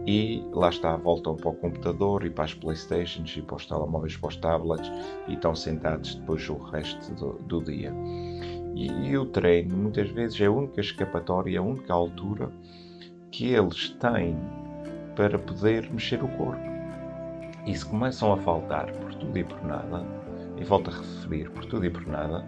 e 0.07 0.43
lá 0.51 0.69
está, 0.69 0.95
voltam 0.95 1.35
para 1.35 1.49
o 1.49 1.53
computador 1.53 2.25
e 2.25 2.31
para 2.31 2.45
as 2.45 2.53
Playstations 2.55 3.37
e 3.37 3.43
para 3.43 3.57
os 3.57 3.65
telemóveis, 3.67 4.17
para 4.17 4.29
os 4.29 4.35
tablets 4.37 4.91
e 5.27 5.33
estão 5.33 5.53
sentados 5.53 6.15
depois 6.15 6.49
o 6.49 6.55
resto 6.55 7.13
do, 7.13 7.33
do 7.43 7.63
dia. 7.63 7.93
E, 8.73 8.87
e 9.09 9.17
o 9.17 9.27
treino, 9.27 9.77
muitas 9.77 10.09
vezes, 10.09 10.41
é 10.41 10.47
a 10.47 10.51
única 10.51 10.81
escapatória, 10.81 11.59
a 11.59 11.61
única 11.61 11.93
altura 11.93 12.49
que 13.29 13.53
eles 13.53 13.89
têm 13.99 14.35
para 15.15 15.37
poder 15.37 15.91
mexer 15.91 16.23
o 16.23 16.27
corpo. 16.29 16.70
E 17.65 17.75
se 17.75 17.85
começam 17.85 18.33
a 18.33 18.37
faltar 18.37 18.91
por 18.91 19.13
tudo 19.15 19.37
e 19.37 19.43
por 19.43 19.63
nada, 19.63 20.03
e 20.57 20.63
volto 20.63 20.89
a 20.89 20.93
referir 20.93 21.49
por 21.51 21.65
tudo 21.65 21.85
e 21.85 21.89
por 21.89 22.05
nada, 22.07 22.45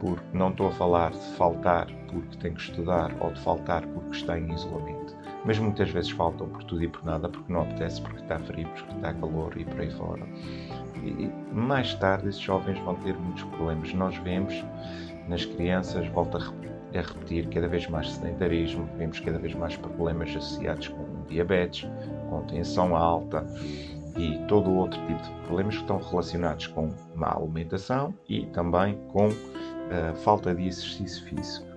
porque 0.00 0.24
não 0.32 0.50
estou 0.50 0.68
a 0.68 0.72
falar 0.72 1.10
de 1.10 1.36
faltar 1.36 1.86
porque 2.10 2.36
tem 2.38 2.54
que 2.54 2.60
estudar 2.60 3.14
ou 3.20 3.32
de 3.32 3.40
faltar 3.40 3.84
porque 3.86 4.16
está 4.16 4.38
em 4.38 4.52
isolamento, 4.52 5.16
mas 5.44 5.58
muitas 5.58 5.90
vezes 5.90 6.10
faltam 6.10 6.48
por 6.48 6.62
tudo 6.64 6.82
e 6.82 6.88
por 6.88 7.04
nada 7.04 7.28
porque 7.28 7.52
não 7.52 7.62
apetece, 7.62 8.00
porque 8.00 8.20
está 8.20 8.38
frio, 8.38 8.68
porque 8.68 8.94
está 8.94 9.12
calor 9.14 9.52
e 9.56 9.64
por 9.64 9.80
aí 9.80 9.90
fora. 9.90 10.26
E 11.02 11.30
mais 11.52 11.94
tarde 11.94 12.28
esses 12.28 12.40
jovens 12.40 12.78
vão 12.80 12.94
ter 12.96 13.14
muitos 13.14 13.44
problemas. 13.44 13.92
Nós 13.94 14.16
vemos 14.18 14.64
nas 15.28 15.44
crianças, 15.44 16.06
volto 16.08 16.36
a 16.36 17.00
repetir, 17.00 17.48
cada 17.48 17.68
vez 17.68 17.86
mais 17.88 18.10
sedentarismo, 18.10 18.88
vemos 18.96 19.20
cada 19.20 19.38
vez 19.38 19.54
mais 19.54 19.76
problemas 19.76 20.30
associados 20.30 20.88
com 20.88 21.06
diabetes, 21.28 21.88
com 22.28 22.42
tensão 22.42 22.96
alta 22.96 23.46
e 24.18 24.36
todo 24.48 24.70
outro 24.70 25.00
tipo 25.06 25.22
de 25.22 25.30
problemas 25.46 25.76
que 25.76 25.82
estão 25.82 25.98
relacionados 25.98 26.66
com 26.66 26.92
má 27.14 27.34
alimentação 27.36 28.12
e 28.28 28.46
também 28.46 28.98
com 29.12 29.28
uh, 29.28 30.16
falta 30.24 30.54
de 30.54 30.66
exercício 30.66 31.24
físico. 31.24 31.68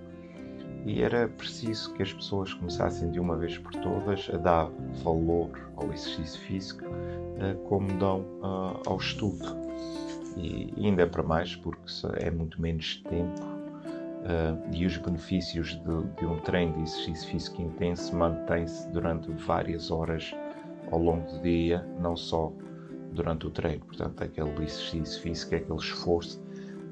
E 0.83 1.03
era 1.03 1.27
preciso 1.27 1.93
que 1.93 2.01
as 2.01 2.11
pessoas 2.11 2.53
começassem 2.55 3.11
de 3.11 3.19
uma 3.19 3.37
vez 3.37 3.57
por 3.59 3.71
todas 3.73 4.29
a 4.33 4.37
dar 4.37 4.69
valor 5.03 5.51
ao 5.75 5.93
exercício 5.93 6.41
físico 6.41 6.85
uh, 6.85 7.55
como 7.69 7.87
dão 7.99 8.21
uh, 8.41 8.81
ao 8.87 8.97
estudo 8.97 9.61
e 10.37 10.73
ainda 10.77 11.05
para 11.07 11.23
mais 11.23 11.55
porque 11.55 11.81
é 12.17 12.31
muito 12.31 12.61
menos 12.61 13.03
tempo 13.09 13.41
uh, 13.43 14.75
e 14.75 14.85
os 14.85 14.97
benefícios 14.97 15.75
de, 15.75 16.03
de, 16.17 16.25
um 16.25 16.39
treino 16.39 16.73
de 16.73 16.83
exercício 16.83 17.29
físico 17.29 17.61
intenso 17.61 18.15
mantêm-se 18.15 18.89
durante 18.89 19.29
várias 19.31 19.91
horas 19.91 20.33
ao 20.91 20.99
longo 20.99 21.25
do 21.31 21.41
dia, 21.41 21.81
não 21.99 22.15
só 22.15 22.51
durante 23.11 23.47
o 23.47 23.51
treino. 23.51 23.85
Portanto, 23.85 24.23
aquele 24.23 24.51
exercício 24.63 25.21
físico, 25.21 25.55
aquele 25.55 25.79
esforço 25.79 26.41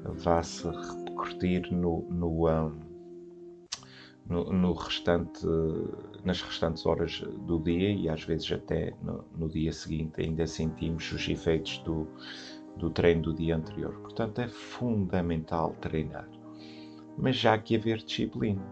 vai-se 0.04 0.66
repercutir 0.66 1.72
no, 1.72 2.02
no, 2.10 2.48
um, 2.48 2.72
no, 4.28 4.44
no, 4.52 4.72
restante, 4.72 5.46
nas 6.24 6.40
restantes 6.42 6.86
horas 6.86 7.22
do 7.46 7.58
dia 7.58 7.90
e 7.90 8.08
às 8.08 8.22
vezes 8.24 8.50
até 8.52 8.94
no, 9.02 9.24
no 9.36 9.48
dia 9.48 9.72
seguinte 9.72 10.20
ainda 10.20 10.46
sentimos 10.46 11.10
os 11.12 11.28
efeitos 11.28 11.78
do, 11.78 12.08
do 12.76 12.90
treino 12.90 13.22
do 13.22 13.34
dia 13.34 13.56
anterior. 13.56 13.94
Portanto, 14.00 14.40
é 14.40 14.48
fundamental 14.48 15.74
treinar. 15.80 16.28
Mas 17.18 17.36
já 17.36 17.58
que 17.58 17.76
haver 17.76 17.98
disciplina. 17.98 18.62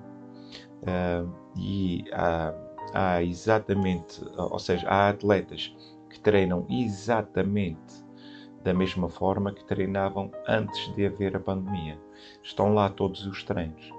Uh, 0.80 1.30
e 1.56 2.04
há, 2.12 2.54
há 2.92 3.22
exatamente, 3.22 4.22
ou 4.36 4.58
seja, 4.58 4.88
há 4.88 5.08
atletas 5.08 5.74
que 6.08 6.20
treinam 6.20 6.66
exatamente 6.68 8.06
da 8.62 8.74
mesma 8.74 9.08
forma 9.08 9.52
que 9.52 9.64
treinavam 9.64 10.30
antes 10.46 10.92
de 10.94 11.06
haver 11.06 11.36
a 11.36 11.40
pandemia. 11.40 11.98
Estão 12.42 12.74
lá 12.74 12.88
todos 12.88 13.26
os 13.26 13.44
treinos. 13.44 13.92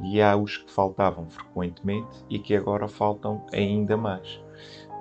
E 0.00 0.20
há 0.20 0.36
os 0.36 0.56
que 0.56 0.72
faltavam 0.72 1.28
frequentemente 1.28 2.24
e 2.28 2.38
que 2.38 2.56
agora 2.56 2.88
faltam 2.88 3.44
ainda 3.52 3.96
mais 3.96 4.40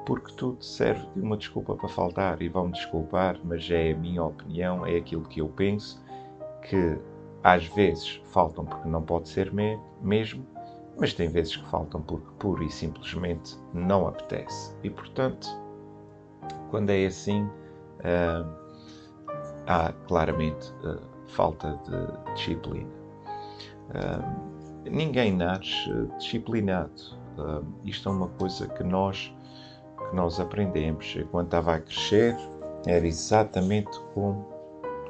porque 0.05 0.33
tudo 0.33 0.63
serve 0.63 1.05
de 1.15 1.21
uma 1.21 1.37
desculpa 1.37 1.75
para 1.75 1.87
faltar 1.87 2.41
e 2.41 2.49
vão-me 2.49 2.73
desculpar, 2.73 3.39
mas 3.43 3.69
é 3.69 3.91
a 3.91 3.97
minha 3.97 4.23
opinião, 4.23 4.85
é 4.85 4.97
aquilo 4.97 5.23
que 5.23 5.41
eu 5.41 5.49
penso, 5.49 6.03
que 6.67 6.97
às 7.43 7.65
vezes 7.67 8.21
faltam 8.25 8.65
porque 8.65 8.87
não 8.87 9.01
pode 9.01 9.29
ser 9.29 9.53
me 9.53 9.79
mesmo, 10.01 10.45
mas 10.97 11.13
tem 11.13 11.29
vezes 11.29 11.57
que 11.57 11.67
faltam 11.69 12.01
porque 12.01 12.27
pura 12.39 12.63
e 12.63 12.69
simplesmente 12.69 13.57
não 13.73 14.07
apetece. 14.07 14.75
E 14.83 14.89
portanto, 14.89 15.47
quando 16.69 16.89
é 16.89 17.05
assim, 17.05 17.43
uh, 17.43 18.61
há 19.67 19.91
claramente 20.07 20.71
uh, 20.83 21.01
falta 21.27 21.79
de 21.85 22.33
disciplina. 22.33 22.89
Uh, 23.89 24.89
ninguém 24.89 25.35
nasce 25.35 25.89
disciplinado. 26.17 27.19
isto 27.83 28.09
é 28.09 28.11
uma 28.11 28.27
coisa 28.29 28.67
que 28.67 28.83
nós 28.83 29.33
que 30.09 30.15
nós 30.15 30.39
aprendemos 30.39 31.15
enquanto 31.17 31.47
estava 31.47 31.75
a 31.75 31.79
crescer 31.79 32.35
era 32.85 33.07
exatamente 33.07 33.99
como 34.13 34.45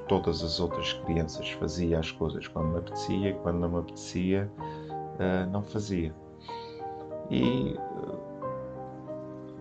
todas 0.07 0.43
as 0.43 0.59
outras 0.59 0.93
crianças. 0.93 1.49
Fazia 1.51 1.99
as 1.99 2.11
coisas 2.11 2.47
quando 2.47 2.67
me 2.67 2.79
apetecia 2.79 3.33
quando 3.35 3.59
não 3.59 3.69
me 3.69 3.79
apetecia, 3.79 4.51
uh, 5.19 5.49
não 5.51 5.63
fazia. 5.63 6.13
E 7.29 7.77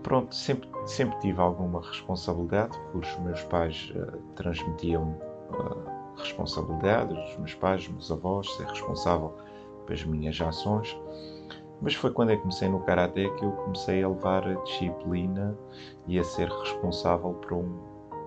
pronto, 0.02 0.34
sempre, 0.34 0.68
sempre 0.86 1.18
tive 1.20 1.40
alguma 1.40 1.80
responsabilidade, 1.80 2.76
porque 2.92 3.08
os 3.08 3.18
meus 3.20 3.42
pais 3.44 3.92
uh, 3.94 4.18
transmitiam 4.34 5.16
uh, 5.50 6.16
responsabilidade, 6.16 7.14
os 7.14 7.36
meus 7.36 7.54
pais, 7.54 7.82
os 7.82 7.88
meus 7.88 8.10
avós, 8.10 8.50
ser 8.56 8.66
responsável 8.66 9.32
pelas 9.86 10.04
minhas 10.04 10.40
ações. 10.40 10.98
Mas 11.80 11.94
foi 11.94 12.10
quando 12.10 12.30
eu 12.30 12.38
comecei 12.40 12.68
no 12.68 12.80
Karaté 12.80 13.28
que 13.30 13.44
eu 13.44 13.52
comecei 13.52 14.02
a 14.02 14.08
levar 14.08 14.46
a 14.46 14.54
disciplina 14.64 15.56
e 16.06 16.18
a 16.18 16.24
ser 16.24 16.48
responsável 16.48 17.34
por 17.34 17.52
um, 17.54 17.78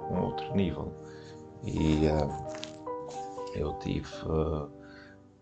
um 0.09 0.21
outro 0.23 0.55
nível. 0.55 0.91
E 1.63 2.07
uh, 2.07 3.53
eu 3.55 3.73
tive 3.79 4.07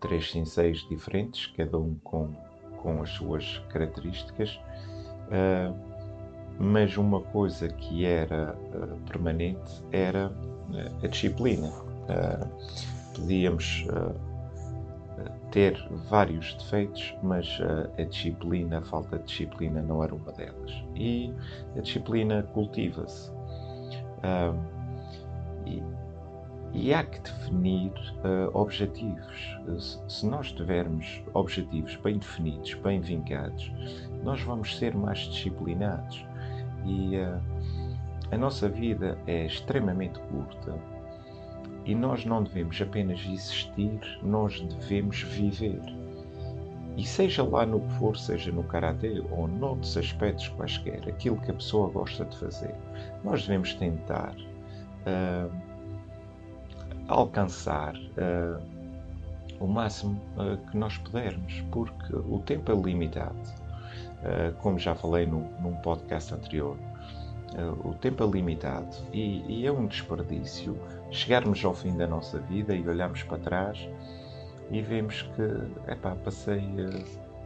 três 0.02 0.30
senseis 0.30 0.86
diferentes, 0.90 1.46
cada 1.56 1.78
um 1.78 1.94
com, 2.04 2.34
com 2.82 3.00
as 3.00 3.10
suas 3.10 3.58
características, 3.70 4.60
uh, 5.28 5.74
mas 6.58 6.96
uma 6.98 7.22
coisa 7.22 7.68
que 7.68 8.04
era 8.04 8.54
permanente 9.06 9.82
era 9.90 10.30
a 11.02 11.06
disciplina. 11.06 11.72
podíamos 13.14 13.86
ter 15.50 15.76
vários 16.08 16.54
defeitos, 16.54 17.14
mas 17.22 17.58
uh, 17.60 17.88
a 17.98 18.04
disciplina, 18.04 18.78
a 18.78 18.82
falta 18.82 19.18
de 19.18 19.24
disciplina 19.24 19.82
não 19.82 20.02
era 20.02 20.14
uma 20.14 20.32
delas. 20.32 20.72
E 20.96 21.32
a 21.76 21.80
disciplina 21.80 22.42
cultiva-se. 22.54 23.30
E, 26.72 26.92
há 26.94 27.04
que 27.04 27.20
definir 27.20 27.92
uh, 28.24 28.50
objetivos. 28.54 29.58
Se 30.08 30.26
nós 30.26 30.52
tivermos 30.52 31.22
objetivos 31.34 31.96
bem 31.96 32.18
definidos, 32.18 32.74
bem 32.74 33.00
vincados, 33.00 33.70
nós 34.22 34.40
vamos 34.42 34.76
ser 34.78 34.94
mais 34.94 35.18
disciplinados. 35.18 36.24
E 36.84 37.16
uh, 37.16 37.40
a 38.30 38.36
nossa 38.38 38.68
vida 38.68 39.18
é 39.26 39.46
extremamente 39.46 40.18
curta 40.20 40.74
e 41.84 41.94
nós 41.94 42.24
não 42.24 42.42
devemos 42.42 42.80
apenas 42.80 43.20
existir, 43.20 44.00
nós 44.22 44.60
devemos 44.60 45.22
viver. 45.22 45.82
E 46.96 47.04
seja 47.04 47.42
lá 47.42 47.64
no 47.64 47.80
que 47.80 47.92
for, 47.94 48.16
seja 48.16 48.52
no 48.52 48.62
karatê 48.64 49.22
ou 49.30 49.48
noutros 49.48 49.96
aspectos 49.96 50.48
quaisquer, 50.48 51.08
aquilo 51.08 51.38
que 51.38 51.50
a 51.50 51.54
pessoa 51.54 51.90
gosta 51.90 52.24
de 52.24 52.38
fazer, 52.38 52.74
nós 53.24 53.42
devemos 53.42 53.74
tentar 53.74 54.34
uh, 54.36 55.50
alcançar 57.12 57.94
uh, 57.94 58.62
o 59.60 59.66
máximo 59.66 60.20
uh, 60.36 60.56
que 60.70 60.76
nós 60.76 60.96
pudermos, 60.98 61.60
porque 61.70 62.14
o 62.14 62.40
tempo 62.40 62.72
é 62.72 62.74
limitado. 62.74 63.38
Uh, 64.22 64.54
como 64.60 64.78
já 64.78 64.94
falei 64.94 65.26
no, 65.26 65.40
num 65.60 65.74
podcast 65.76 66.34
anterior, 66.34 66.76
o 67.84 67.92
tempo 67.92 68.24
é 68.24 68.26
limitado 68.26 68.96
e, 69.12 69.44
e, 69.46 69.66
é 69.66 69.70
um 69.70 69.86
desperdício 69.86 70.74
chegarmos 71.10 71.62
ao 71.62 71.74
fim 71.74 71.94
da 71.94 72.06
nossa 72.06 72.38
vida 72.38 72.74
e 72.74 72.88
olharmos 72.88 73.24
para 73.24 73.36
trás 73.36 73.86
e 74.70 74.80
vemos 74.80 75.20
que, 75.20 75.92
epá, 75.92 76.14
passei 76.14 76.66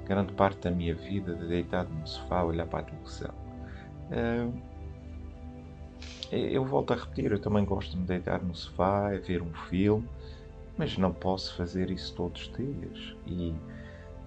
grande 0.06 0.32
parte 0.34 0.60
da 0.60 0.70
minha 0.70 0.94
vida 0.94 1.34
deitado 1.34 1.92
no 1.92 2.06
sofá 2.06 2.38
a 2.38 2.44
olhar 2.44 2.68
para 2.68 2.80
a 2.80 2.82
televisão. 2.84 3.34
Eu 6.32 6.64
volto 6.64 6.92
a 6.92 6.96
repetir, 6.96 7.30
eu 7.32 7.38
também 7.38 7.64
gosto 7.64 7.92
de 7.92 7.98
me 7.98 8.04
deitar 8.04 8.42
no 8.42 8.54
sofá, 8.54 9.10
ver 9.10 9.42
um 9.42 9.52
filme, 9.68 10.08
mas 10.76 10.96
não 10.98 11.12
posso 11.12 11.54
fazer 11.56 11.90
isso 11.90 12.14
todos 12.14 12.42
os 12.42 12.56
dias 12.56 13.16
e 13.26 13.54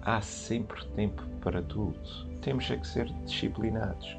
há 0.02 0.20
sempre 0.20 0.84
tempo 0.96 1.22
para 1.40 1.62
tudo. 1.62 1.98
Temos 2.40 2.70
é 2.70 2.76
que 2.76 2.86
ser 2.86 3.06
disciplinados. 3.24 4.16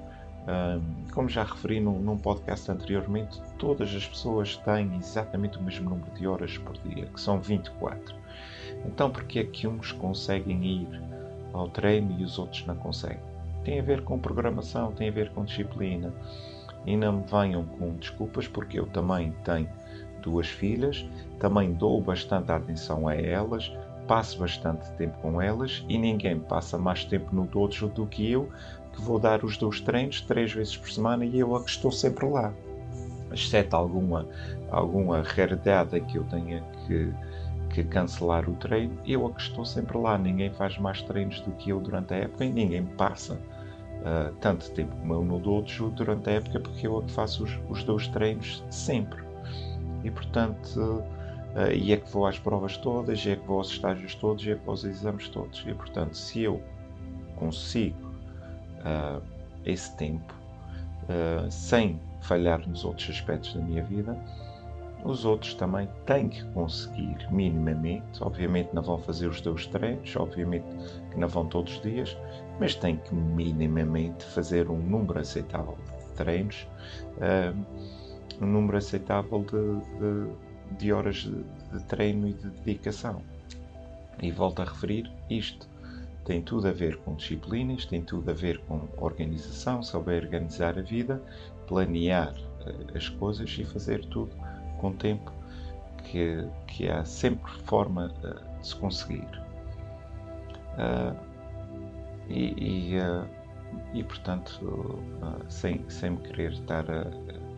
Como 1.14 1.30
já 1.30 1.44
referi 1.44 1.80
num, 1.80 2.00
num, 2.00 2.18
podcast 2.18 2.72
anteriormente, 2.72 3.40
todas 3.60 3.94
as 3.94 4.08
pessoas 4.08 4.58
têm 4.58 4.96
exatamente 4.98 5.58
o 5.58 5.62
mesmo 5.62 5.90
número 5.90 6.12
de 6.12 6.26
horas 6.28 6.58
por 6.58 6.78
dia, 6.80 7.06
que 7.06 7.22
são 7.22 7.40
24. 7.40 8.16
Então, 8.86 9.12
por 9.12 9.24
que 9.26 9.40
é 9.40 9.44
que 9.44 9.68
uns 9.68 9.92
conseguem 9.92 10.66
ir 10.66 11.02
ao 11.54 11.70
treino 11.70 12.20
e 12.20 12.24
os 12.24 12.40
outros 12.40 12.66
não 12.66 12.76
conseguem? 12.76 13.20
Tem 13.64 13.80
a 13.80 13.84
ver 13.84 14.04
com 14.04 14.18
programação, 14.18 14.92
tem 14.94 15.10
a 15.10 15.12
ver 15.12 15.30
com 15.32 15.46
disciplina. 15.46 16.12
E 16.86 16.98
não 16.98 17.14
me 17.14 17.24
venham 17.24 17.64
com 17.64 17.96
desculpas, 17.96 18.48
porque 18.48 18.80
eu 18.80 18.88
também 18.88 19.34
tenho 19.44 19.70
duas 20.22 20.48
filhas, 20.48 21.06
também 21.40 21.74
dou 21.74 22.02
bastante 22.02 22.52
atenção 22.52 23.08
a 23.08 23.16
elas, 23.16 23.72
passo 24.08 24.40
bastante 24.40 24.90
tempo 24.94 25.18
com 25.20 25.42
elas 25.42 25.86
e 25.88 25.98
ninguém 25.98 26.40
passa 26.40 26.78
mais 26.78 27.04
tempo 27.06 27.34
no 27.36 27.46
dojo 27.46 27.88
do 27.88 28.06
que 28.06 28.32
eu, 28.32 28.50
que 28.94 29.02
vou 29.02 29.20
dar 29.20 29.44
os 29.44 29.58
dois 29.58 29.80
treinos 29.80 30.22
três 30.22 30.52
vezes 30.52 30.76
por 30.76 30.90
semana 30.92 31.26
e 31.26 31.40
eu 31.40 31.56
é 31.56 31.64
que 31.64 31.70
estou 31.70 31.92
sempre 31.92 32.28
lá. 32.28 32.54
Exceto 33.32 33.76
alguma, 33.76 34.28
alguma 34.70 35.22
raridade 35.22 36.00
que 36.02 36.18
eu 36.18 36.24
tenha 36.26 36.62
que, 36.86 37.14
que 37.70 37.84
cancelar 37.86 38.50
o 38.50 38.54
treino, 38.56 38.98
eu 39.06 39.26
é 39.28 39.32
que 39.32 39.42
estou 39.42 39.64
sempre 39.64 39.98
lá. 39.98 40.18
Ninguém 40.18 40.52
faz 40.52 40.78
mais 40.78 41.02
treinos 41.02 41.40
do 41.42 41.52
que 41.52 41.70
eu 41.70 41.80
durante 41.80 42.14
a 42.14 42.18
época 42.18 42.44
e 42.44 42.52
ninguém 42.52 42.86
passa 42.86 43.40
uh, 44.02 44.34
tanto 44.40 44.72
tempo 44.72 44.96
como 44.98 45.14
eu 45.14 45.24
no 45.24 45.40
dojo 45.40 45.90
durante 45.92 46.30
a 46.30 46.34
época 46.34 46.60
porque 46.60 46.88
eu 46.88 47.00
é 47.00 47.06
que 47.06 47.12
faço 47.12 47.44
os, 47.44 47.60
os 47.70 47.84
dois 47.84 48.08
treinos 48.08 48.64
sempre 48.70 49.22
e 50.04 50.12
portanto 50.12 51.04
uh, 51.56 51.72
e 51.74 51.92
é 51.94 51.98
que 51.98 52.10
vou 52.12 52.26
às 52.26 52.40
provas 52.40 52.78
todas, 52.78 53.26
e 53.26 53.32
é 53.32 53.36
que 53.36 53.46
vou 53.46 53.58
aos 53.58 53.70
estágios 53.70 54.16
todos, 54.16 54.46
e 54.46 54.52
é 54.52 54.56
que 54.56 54.66
vou 54.66 54.74
aos 54.74 54.84
exames 54.84 55.28
todos. 55.30 55.64
E 55.68 55.74
portanto, 55.74 56.16
se 56.16 56.42
eu 56.42 56.62
consigo 57.36 57.98
uh, 58.80 59.22
esse 59.66 59.96
tempo 59.98 60.34
sem 61.50 62.00
falhar 62.22 62.66
nos 62.66 62.86
outros 62.86 63.10
aspectos 63.10 63.54
da 63.54 63.60
minha 63.60 63.84
vida, 63.84 64.18
os 65.04 65.26
outros 65.26 65.54
também 65.56 65.90
têm 66.06 66.30
que 66.30 66.46
conseguir 66.52 67.28
minimamente. 67.32 68.22
Obviamente 68.22 68.70
não 68.74 68.82
vão 68.82 68.98
fazer 68.98 69.28
os 69.28 69.42
dois 69.42 69.66
treinos, 69.68 70.16
obviamente 70.16 70.66
que 71.12 71.20
não 71.20 71.28
vão 71.28 71.48
todos 71.48 71.76
os 71.76 71.82
dias, 71.82 72.16
mas 72.60 72.76
têm 72.76 72.98
que 72.98 73.14
minimamente 73.14 74.26
fazer 74.26 74.70
um 74.70 74.78
número 74.78 75.20
aceitável 75.20 75.78
de 76.00 76.16
treinos. 76.16 76.68
Uh, 77.18 77.66
um 78.42 78.48
número 78.48 78.78
aceitável 78.78 79.44
de, 79.44 80.00
de, 80.00 80.78
de 80.78 80.94
horas 80.94 81.18
de, 81.18 81.84
treino 81.86 82.28
e 82.28 82.34
de 82.34 82.50
dedicação. 82.50 83.22
E 84.22 84.32
volto 84.32 84.62
a 84.62 84.66
referir 84.66 85.12
isto 85.30 85.72
tem 86.26 86.42
tudo 86.42 86.68
a 86.68 86.72
ver 86.72 86.98
com 86.98 87.16
disciplinas, 87.16 87.86
tem 87.86 88.02
tudo 88.02 88.30
a 88.30 88.34
ver 88.34 88.60
com 88.62 88.88
organização, 88.98 89.82
saber 89.82 90.24
organizar 90.24 90.78
a 90.78 90.82
vida, 90.82 91.22
planear 91.68 92.34
uh, 92.34 92.98
as 92.98 93.10
coisas 93.10 93.50
e 93.58 93.66
fazer 93.66 94.06
tudo 94.06 94.32
com 94.80 94.94
tempo, 94.94 95.32
que, 96.04 96.48
que 96.68 96.88
há 96.90 97.04
sempre 97.04 97.52
forma 97.64 98.14
uh, 98.24 98.60
de 98.60 98.68
se 98.68 98.76
conseguir. 98.76 99.28
Uh, 100.78 101.31
e, 102.32 102.96
e, 102.96 102.98
e, 103.94 104.04
portanto, 104.04 105.00
sem, 105.50 105.84
sem 105.90 106.12
me 106.12 106.18
querer 106.18 106.54
estar 106.54 106.90
a, 106.90 107.08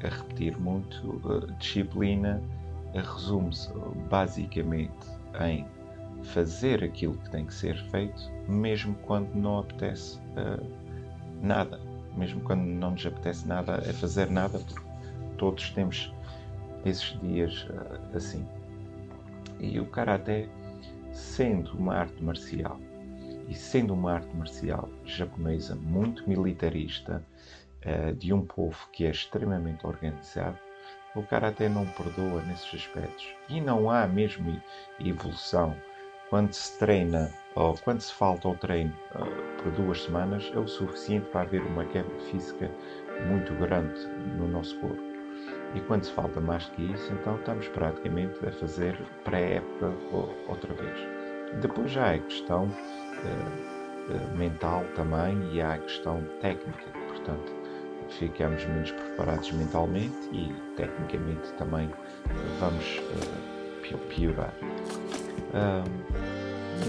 a 0.06 0.10
repetir 0.10 0.58
muito, 0.60 1.22
disciplina 1.60 2.42
resume-se 3.02 3.72
basicamente 4.10 5.08
em 5.42 5.66
fazer 6.24 6.84
aquilo 6.84 7.16
que 7.18 7.30
tem 7.32 7.46
que 7.46 7.54
ser 7.54 7.76
feito, 7.90 8.32
mesmo 8.48 8.96
quando 9.04 9.34
não 9.34 9.60
apetece 9.60 10.20
uh, 10.20 10.66
nada, 11.42 11.80
mesmo 12.16 12.42
quando 12.42 12.62
não 12.62 12.92
nos 12.92 13.06
apetece 13.06 13.48
nada 13.48 13.78
a 13.78 13.94
fazer 13.94 14.30
nada, 14.30 14.60
porque 14.60 14.82
todos 15.38 15.70
temos 15.72 16.14
esses 16.86 17.20
dias 17.20 17.68
uh, 17.70 18.16
assim. 18.16 18.46
E 19.60 19.80
o 19.80 19.86
karaté, 19.86 20.48
sendo 21.12 21.72
uma 21.78 21.96
arte 21.96 22.24
marcial 22.24 22.80
e 23.48 23.54
sendo 23.54 23.94
uma 23.94 24.14
arte 24.14 24.36
marcial 24.36 24.90
japonesa 25.06 25.76
muito 25.76 26.28
militarista, 26.28 27.24
uh, 27.86 28.14
de 28.16 28.34
um 28.34 28.46
povo 28.46 28.78
que 28.92 29.06
é 29.06 29.12
extremamente 29.12 29.86
organizado, 29.86 30.58
o 31.16 31.22
Karatê 31.22 31.70
não 31.70 31.86
perdoa 31.86 32.42
nesses 32.44 32.74
aspectos. 32.74 33.28
E 33.48 33.62
não 33.62 33.90
há 33.90 34.08
mesmo 34.08 34.60
evolução. 35.00 35.76
Quando 36.30 36.52
se 36.54 36.80
treina 36.80 37.30
ou 37.56 37.78
quando 37.78 38.02
se 38.02 38.12
falta 38.14 38.48
ao 38.48 38.56
treino 38.56 38.94
uh, 39.14 39.62
por 39.62 39.72
duas 39.74 40.02
semanas, 40.04 40.52
é 40.56 40.58
o 40.58 40.68
suficiente 40.68 41.30
para 41.30 41.42
haver 41.42 41.62
uma 41.62 41.86
quebra 41.86 42.20
física 42.32 42.72
muito 43.28 43.54
grande 43.56 44.08
no 44.38 44.48
nosso 44.48 44.80
corpo. 44.80 45.14
E 45.76 45.80
quando 45.82 46.04
se 46.04 46.12
falta 46.14 46.40
mais 46.40 46.66
que 46.70 46.84
isso, 46.84 47.12
então 47.14 47.36
estamos 47.36 47.68
praticamente 47.70 48.46
a 48.46 48.52
fazer 48.52 48.96
pré-época 49.24 49.92
outra 50.48 50.74
vez. 50.74 51.23
Depois 51.62 51.92
já 51.92 52.08
há 52.08 52.12
a 52.14 52.20
questão 52.20 52.66
uh, 52.66 54.14
uh, 54.14 54.38
mental 54.38 54.84
também 54.96 55.54
e 55.54 55.62
há 55.62 55.74
a 55.74 55.78
questão 55.78 56.24
técnica. 56.42 56.84
Portanto, 57.08 57.54
ficamos 58.20 58.66
menos 58.66 58.92
preparados 58.92 59.52
mentalmente 59.52 60.30
e 60.32 60.54
tecnicamente 60.76 61.54
também 61.54 61.90
vamos 62.60 63.00
uh, 63.00 63.98
piorar. 64.10 64.54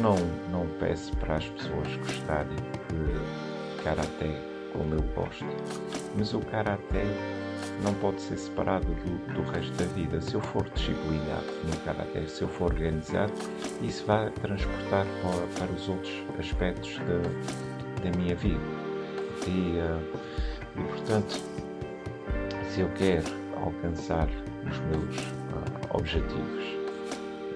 Não, 0.01 0.17
não 0.51 0.67
peço 0.79 1.15
para 1.19 1.37
as 1.37 1.47
pessoas 1.47 1.97
gostarem 1.99 2.57
de 2.57 3.83
karaté 3.83 4.55
como 4.73 4.95
eu 4.95 5.03
gosto, 5.15 5.45
mas 6.17 6.33
o 6.35 6.41
karaté 6.41 7.05
não 7.83 7.95
pode 7.95 8.21
ser 8.21 8.37
separado 8.37 8.87
do, 8.87 9.35
do 9.35 9.43
resto 9.51 9.73
da 9.73 9.85
vida. 9.87 10.21
Se 10.21 10.35
eu 10.35 10.41
for 10.41 10.69
disciplinado 10.71 11.47
no 11.65 11.77
karaté, 11.85 12.27
se 12.27 12.43
eu 12.43 12.49
for 12.49 12.73
organizado, 12.73 13.33
isso 13.83 14.05
vai 14.07 14.31
transportar 14.31 15.07
para, 15.23 15.67
para 15.67 15.73
os 15.75 15.89
outros 15.89 16.13
aspectos 16.39 16.99
da, 16.99 18.11
da 18.11 18.17
minha 18.17 18.35
vida. 18.35 18.61
E, 19.47 19.79
uh, 19.79 20.19
e 20.77 20.83
portanto, 20.83 21.41
se 22.71 22.81
eu 22.81 22.89
quero 22.91 23.27
alcançar 23.63 24.29
os 24.67 24.79
meus 24.81 25.19
uh, 25.19 25.97
objetivos, 25.97 26.84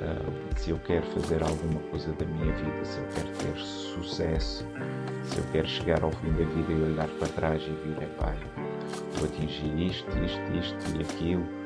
uh, 0.01 0.59
se 0.59 0.71
eu 0.71 0.79
quero 0.81 1.05
fazer 1.07 1.43
alguma 1.43 1.81
coisa 1.91 2.13
da 2.13 2.25
minha 2.27 2.53
vida, 2.55 2.85
se 2.85 2.99
eu 2.99 3.07
quero 3.15 3.29
ter 3.29 3.59
sucesso, 3.61 4.67
se 5.25 5.39
eu 5.39 5.45
quero 5.53 5.69
chegar 5.69 6.03
ao 6.03 6.11
fim 6.11 6.31
da 6.33 6.45
vida 6.45 6.73
e 6.73 6.93
olhar 6.93 7.09
para 7.19 7.29
trás 7.29 7.63
e 7.63 7.71
vir, 7.71 8.09
pai, 8.19 8.37
vou 9.15 9.29
atingir 9.29 9.79
isto, 9.79 10.11
isto, 10.19 10.57
isto 10.57 10.97
e 10.97 11.03
aquilo 11.03 11.59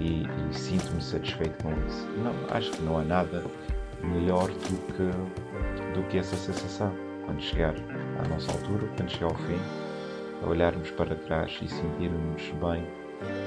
e, 0.00 0.24
e 0.24 0.54
sinto-me 0.54 1.02
satisfeito 1.02 1.62
com 1.62 1.72
isso. 1.86 2.06
Não, 2.18 2.32
acho 2.54 2.70
que 2.72 2.82
não 2.82 2.98
há 2.98 3.04
nada 3.04 3.44
melhor 4.02 4.48
do 4.48 4.92
que, 4.92 5.94
do 5.94 6.06
que 6.08 6.18
essa 6.18 6.36
sensação. 6.36 6.92
Quando 7.24 7.40
chegar 7.40 7.74
à 8.24 8.28
nossa 8.28 8.52
altura, 8.52 8.86
quando 8.96 9.10
chegar 9.10 9.26
ao 9.26 9.34
fim, 9.34 9.58
olharmos 10.46 10.90
para 10.92 11.14
trás 11.14 11.58
e 11.60 11.68
sentirmos 11.68 12.42
bem 12.60 12.86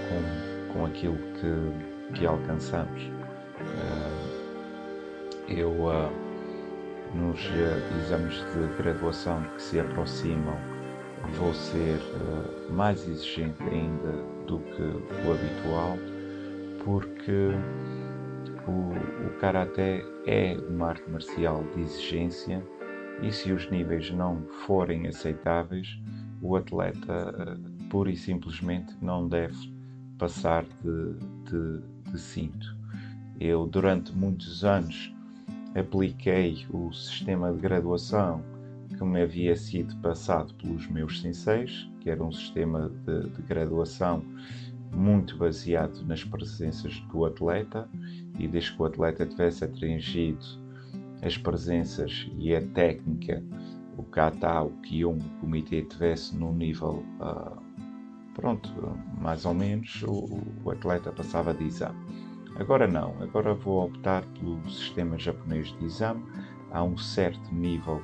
com, 0.09 0.73
com 0.73 0.85
aquilo 0.85 1.17
que, 1.33 2.17
que 2.17 2.25
alcançamos. 2.25 3.18
Uh, 5.49 5.53
eu, 5.53 5.71
uh, 5.71 6.11
nos 7.15 7.39
uh, 7.47 7.97
exames 7.99 8.35
de 8.53 8.77
graduação 8.77 9.43
que 9.55 9.61
se 9.61 9.79
aproximam, 9.79 10.57
vou 11.37 11.53
ser 11.53 11.99
mais 12.71 13.07
exigente 13.07 13.61
ainda 13.63 14.11
do 14.47 14.59
que 14.59 14.81
o 14.81 15.31
habitual, 15.31 15.97
porque 16.83 17.51
o, 18.67 19.27
o 19.27 19.39
Karaté 19.39 20.03
é 20.25 20.57
uma 20.69 20.89
arte 20.89 21.09
marcial 21.09 21.63
de 21.75 21.81
exigência 21.81 22.63
e 23.21 23.31
se 23.31 23.51
os 23.51 23.69
níveis 23.69 24.09
não 24.11 24.43
forem 24.65 25.07
aceitáveis, 25.07 25.99
o 26.41 26.55
atleta 26.55 27.35
eh, 27.37 27.87
pura 27.89 28.09
e 28.09 28.15
simplesmente 28.15 28.95
não 29.01 29.27
deve 29.27 29.73
passar 30.17 30.63
de, 30.63 31.13
de, 31.49 32.11
de 32.11 32.17
cinto. 32.19 32.75
Eu, 33.39 33.65
durante 33.67 34.13
muitos 34.13 34.63
anos, 34.63 35.13
apliquei 35.75 36.65
o 36.69 36.91
sistema 36.91 37.51
de 37.53 37.59
graduação 37.59 38.43
que 38.97 39.03
me 39.03 39.21
havia 39.21 39.55
sido 39.55 39.95
passado 39.97 40.53
pelos 40.55 40.87
meus 40.87 41.21
senseis, 41.21 41.89
que 41.99 42.09
era 42.09 42.23
um 42.23 42.31
sistema 42.31 42.91
de, 43.05 43.29
de 43.29 43.41
graduação 43.43 44.23
muito 44.93 45.37
baseado 45.37 46.01
nas 46.05 46.23
presenças 46.23 46.99
do 47.11 47.25
atleta 47.25 47.87
e 48.37 48.47
desde 48.47 48.73
que 48.73 48.81
o 48.81 48.85
atleta 48.85 49.25
tivesse 49.25 49.63
atingido 49.63 50.45
as 51.21 51.37
presenças 51.37 52.29
e 52.37 52.55
a 52.55 52.61
técnica, 52.61 53.43
o 53.97 54.03
kata, 54.03 54.61
o 54.63 54.71
kion, 54.81 55.17
o 55.17 55.39
comitê 55.41 55.83
tivesse 55.83 56.35
num 56.35 56.53
nível 56.53 57.03
uh, 57.19 57.61
pronto, 58.33 58.69
mais 59.19 59.45
ou 59.45 59.53
menos, 59.53 60.01
o, 60.03 60.41
o, 60.63 60.71
atleta 60.71 61.11
passava 61.11 61.53
de 61.53 61.65
exame. 61.65 61.99
Agora 62.59 62.85
não, 62.85 63.15
agora 63.21 63.53
vou 63.53 63.85
optar 63.85 64.21
pelo 64.37 64.69
sistema 64.69 65.17
japonês 65.17 65.69
de 65.79 65.85
exame. 65.85 66.21
Há 66.71 66.83
um 66.83 66.97
certo 66.97 67.55
nível 67.55 68.03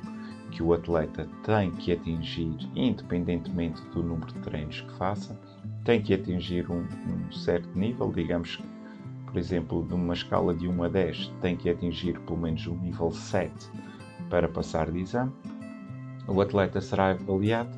que 0.50 0.62
o 0.62 0.72
atleta 0.72 1.28
tem 1.44 1.70
que 1.72 1.92
atingir, 1.92 2.56
independentemente 2.74 3.82
do 3.88 4.02
número 4.02 4.32
de 4.32 4.40
treinos 4.40 4.80
que 4.80 4.92
faça, 4.94 5.38
tem 5.84 6.00
que 6.00 6.14
atingir 6.14 6.70
um, 6.70 6.86
um 7.06 7.30
certo 7.30 7.68
nível, 7.78 8.10
digamos, 8.10 8.58
por 9.26 9.36
exemplo, 9.36 9.86
de 9.86 9.92
uma 9.92 10.14
escala 10.14 10.54
de 10.54 10.66
1 10.66 10.84
a 10.84 10.88
10, 10.88 11.32
tem 11.42 11.54
que 11.54 11.68
atingir 11.68 12.18
pelo 12.20 12.38
menos 12.38 12.66
um 12.66 12.78
nível 12.78 13.10
7 13.10 13.52
para 14.30 14.48
passar 14.48 14.90
de 14.90 15.00
exame. 15.00 15.32
O 16.26 16.40
atleta 16.40 16.80
será 16.80 17.10
avaliado 17.10 17.76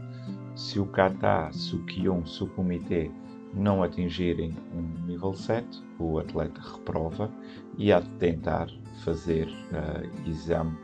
se 0.55 0.79
o 0.79 0.87
kata, 0.87 1.51
se 1.53 1.75
o 1.75 1.85
kion, 1.85 2.25
se 2.25 2.45
o 2.45 2.47
comitê 2.47 3.11
não 3.55 3.83
atingirem 3.83 4.55
um 4.75 5.07
nível 5.07 5.35
7, 5.35 5.67
o 5.99 6.19
atleta 6.19 6.61
reprova 6.61 7.31
e 7.77 7.93
há 7.93 8.01
de 8.01 8.11
tentar 8.11 8.69
fazer 9.05 9.47
uh, 9.47 10.29
exame 10.29 10.77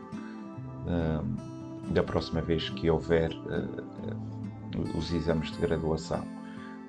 uh, 0.85 1.93
da 1.93 2.03
próxima 2.03 2.41
vez 2.41 2.69
que 2.69 2.89
houver 2.89 3.31
uh, 3.31 4.97
os 4.97 5.13
exames 5.13 5.51
de 5.51 5.59
graduação. 5.59 6.23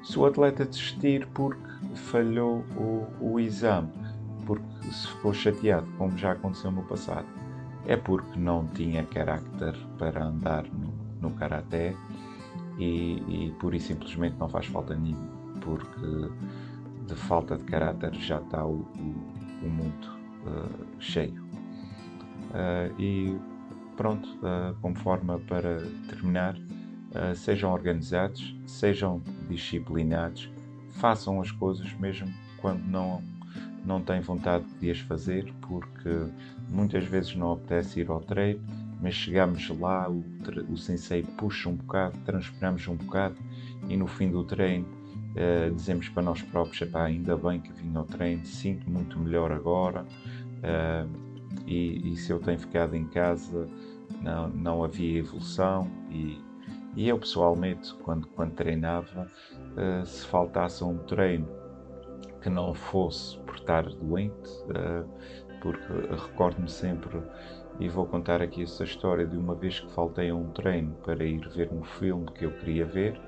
Se 0.03 0.19
o 0.19 0.25
atleta 0.25 0.65
desistir 0.65 1.27
porque 1.35 1.61
falhou 1.95 2.65
o, 2.77 3.07
o 3.21 3.41
exame, 3.41 3.91
porque 4.47 4.65
se 4.93 5.09
ficou 5.09 5.35
chateado, 5.35 5.87
como 5.99 6.17
já 6.17 6.33
aconteceu 6.33 6.71
no 6.71 6.83
passado, 6.85 7.27
é 7.87 7.97
porque 7.97 8.39
não 8.39 8.67
tinha 8.69 9.05
carácter 9.05 9.75
para 9.99 10.25
andar 10.25 10.65
no, 10.65 10.93
no 11.21 11.31
karaté 11.37 11.95
e, 12.79 13.23
e 13.29 13.55
pura 13.59 13.77
e 13.77 13.81
simplesmente 13.81 14.37
não 14.39 14.49
faz 14.49 14.67
falta 14.67 14.95
nenhuma, 14.95 15.36
porque 15.67 16.31
de 17.07 17.15
falta 17.15 17.57
de 17.57 17.65
caráter 17.65 18.15
já 18.15 18.39
está 18.39 18.65
o, 18.65 18.87
o, 18.99 19.67
o 19.67 19.69
mundo 19.69 20.17
uh, 20.47 20.87
cheio. 21.01 21.45
Uh, 22.51 23.01
e 23.01 23.37
pronto, 23.97 24.29
uh, 24.37 24.75
como 24.81 24.95
forma 24.95 25.39
para 25.41 25.81
terminar, 26.09 26.57
sejam 27.35 27.73
organizados, 27.73 28.55
sejam 28.67 29.23
disciplinados, 29.49 30.51
façam 30.91 31.41
as 31.41 31.51
coisas 31.51 31.91
mesmo 31.95 32.31
quando 32.59 32.85
não, 32.85 33.23
não 33.87 34.03
têm 34.03 34.21
vontade 34.21 34.67
de 34.79 34.91
as 34.91 34.99
fazer, 34.99 35.51
porque 35.63 36.27
muitas 36.69 37.05
vezes 37.05 37.35
não 37.35 37.53
apetece 37.53 38.01
ir 38.01 38.11
ao 38.11 38.21
treino, 38.21 38.61
mas 39.01 39.15
chegamos 39.15 39.67
lá, 39.81 40.11
o, 40.11 40.23
o 40.69 40.77
sensei 40.77 41.23
puxa 41.23 41.71
um 41.71 41.77
bocado, 41.77 42.19
transpiramos 42.27 42.87
um 42.87 42.97
bocado 42.97 43.37
e 43.89 43.97
no 43.97 44.07
fim 44.07 44.31
do 44.31 44.45
treino 44.45 44.87
uh, 45.37 45.75
dizemos 45.75 46.09
para 46.09 46.23
nós 46.23 46.43
próprios: 46.43 46.95
ainda 46.95 47.37
bem 47.37 47.61
que 47.61 47.73
vim 47.73 47.95
ao 47.97 48.05
treino, 48.05 48.45
sinto 48.45 48.89
muito 48.91 49.19
melhor 49.19 49.53
agora. 49.53 50.05
Uh, 50.59 51.27
e, 51.67 52.13
e, 52.13 52.17
se 52.17 52.33
eu 52.33 52.39
tenho 52.39 52.59
ficado 52.59 52.95
em 52.95 53.07
casa, 53.07 53.69
não, 54.23 54.49
não 54.49 54.85
havia 54.85 55.19
evolução. 55.19 55.91
E, 56.11 56.41
e 56.95 57.09
eu 57.09 57.19
pessoalmente, 57.19 57.95
quando, 58.03 58.27
quando 58.29 58.53
treinava, 58.55 59.27
uh, 59.77 60.07
se 60.07 60.27
faltasse 60.27 60.83
um 60.83 60.99
treino 60.99 61.49
que 62.41 62.49
não 62.51 62.75
fosse 62.75 63.39
por 63.39 63.57
estar 63.57 63.83
doente, 63.83 64.51
porque 65.61 66.15
recordo-me 66.15 66.71
sempre 66.71 67.21
e 67.79 67.89
vou 67.89 68.07
contar 68.07 68.41
aqui 68.41 68.63
essa 68.63 68.85
história 68.85 69.27
de 69.27 69.37
uma 69.37 69.55
vez 69.55 69.81
que 69.81 69.91
faltei 69.93 70.31
a 70.31 70.35
um 70.35 70.51
treino 70.51 70.95
para 71.03 71.25
ir 71.25 71.47
ver 71.49 71.71
um 71.73 71.83
filme 71.83 72.27
que 72.33 72.45
eu 72.45 72.53
queria 72.53 72.87
ver 72.87 73.21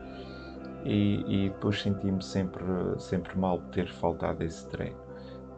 e, 0.89 1.45
e 1.47 1.49
depois 1.51 1.83
senti-me 1.83 2.23
sempre, 2.23 2.65
sempre 2.99 3.39
mal 3.39 3.59
por 3.59 3.69
ter 3.71 3.89
faltado 3.89 4.43
esse 4.43 4.67
treino. 4.71 4.97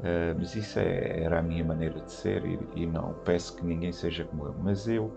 Uh, 0.00 0.34
mas 0.36 0.56
isso 0.56 0.78
é, 0.78 1.22
era 1.22 1.38
a 1.38 1.42
minha 1.42 1.64
maneira 1.64 2.00
de 2.00 2.10
ser 2.10 2.44
e, 2.44 2.58
e, 2.74 2.86
não 2.86 3.12
peço 3.24 3.54
que 3.56 3.64
ninguém 3.64 3.92
seja 3.92 4.24
como 4.24 4.46
eu. 4.46 4.54
Mas 4.58 4.88
eu 4.88 5.12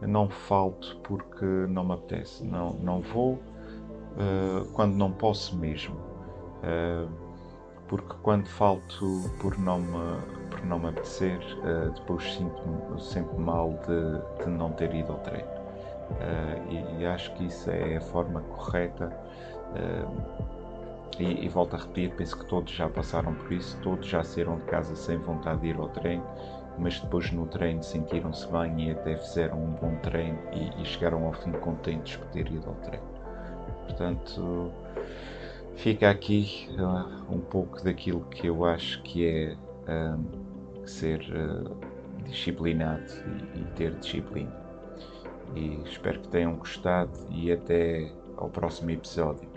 não 0.00 0.28
falto 0.28 0.98
porque 1.04 1.44
não 1.44 1.84
me 1.84 1.92
apetece. 1.92 2.44
Não, 2.44 2.72
não 2.72 3.00
vou 3.00 3.34
uh, 3.34 4.64
quando 4.72 4.94
não 4.96 5.12
posso 5.12 5.56
mesmo. 5.56 5.96
Uh, 6.64 7.08
porque 7.86 8.14
quando 8.22 8.46
falto 8.48 9.30
por 9.38 9.58
não 9.58 9.80
me 9.80 10.42
por 10.50 10.64
não 10.64 10.78
me 10.78 10.88
apetecer, 10.88 11.38
depois 11.94 12.22
sinto-me 12.34 13.00
sempre 13.00 13.38
mal 13.38 13.78
de, 13.86 14.44
de, 14.44 14.50
não 14.50 14.72
ter 14.72 14.94
ido 14.94 15.12
ao 15.12 15.18
treino. 15.18 15.48
E, 16.70 17.02
e, 17.02 17.06
acho 17.06 17.34
que 17.34 17.46
isso 17.46 17.70
é 17.70 17.96
a 17.96 18.00
forma 18.00 18.40
correta. 18.40 19.14
Uh, 19.74 20.42
e, 21.18 21.44
e, 21.44 21.48
volto 21.48 21.74
a 21.74 21.78
repetir, 21.78 22.14
penso 22.16 22.38
que 22.38 22.46
todos 22.46 22.72
já 22.72 22.88
passaram 22.88 23.34
por 23.34 23.52
isso, 23.52 23.78
todos 23.82 24.06
já 24.06 24.24
saíram 24.24 24.56
de 24.56 24.64
casa 24.64 24.96
sem 24.96 25.18
vontade 25.18 25.60
de 25.60 25.68
ir 25.68 25.76
ao 25.76 25.88
treino, 25.90 26.24
mas 26.78 26.98
depois 27.00 27.30
no 27.30 27.46
treino 27.46 27.82
sentiram-se 27.82 28.50
bem 28.50 28.88
e 28.88 28.90
até 28.92 29.16
fizeram 29.16 29.62
um 29.62 29.70
bom 29.72 29.94
treino 29.96 30.38
e, 30.52 30.82
e 30.82 30.84
chegaram 30.86 31.26
ao 31.26 31.32
fim 31.34 31.52
contentes 31.52 32.16
por 32.16 32.26
ter 32.28 32.50
ido 32.50 32.66
ao 32.66 32.74
treino. 32.76 33.04
Portanto, 33.86 34.72
fica 35.76 36.10
aqui 36.10 36.68
uh, 36.78 37.34
um 37.34 37.40
pouco 37.40 37.84
daquilo 37.84 38.22
que 38.30 38.46
eu 38.46 38.64
acho 38.64 39.02
que 39.02 39.26
é 39.26 39.56
ser 40.86 41.20
uh, 41.20 41.76
disciplinado 42.24 43.10
e, 43.54 43.60
e, 43.60 43.64
ter 43.76 43.94
disciplina. 43.94 44.52
E 45.54 45.82
espero 45.84 46.20
que 46.20 46.28
tenham 46.28 46.54
gostado 46.56 47.12
e 47.30 47.52
até 47.52 48.10
ao 48.36 48.48
próximo 48.48 48.90
episódio. 48.90 49.51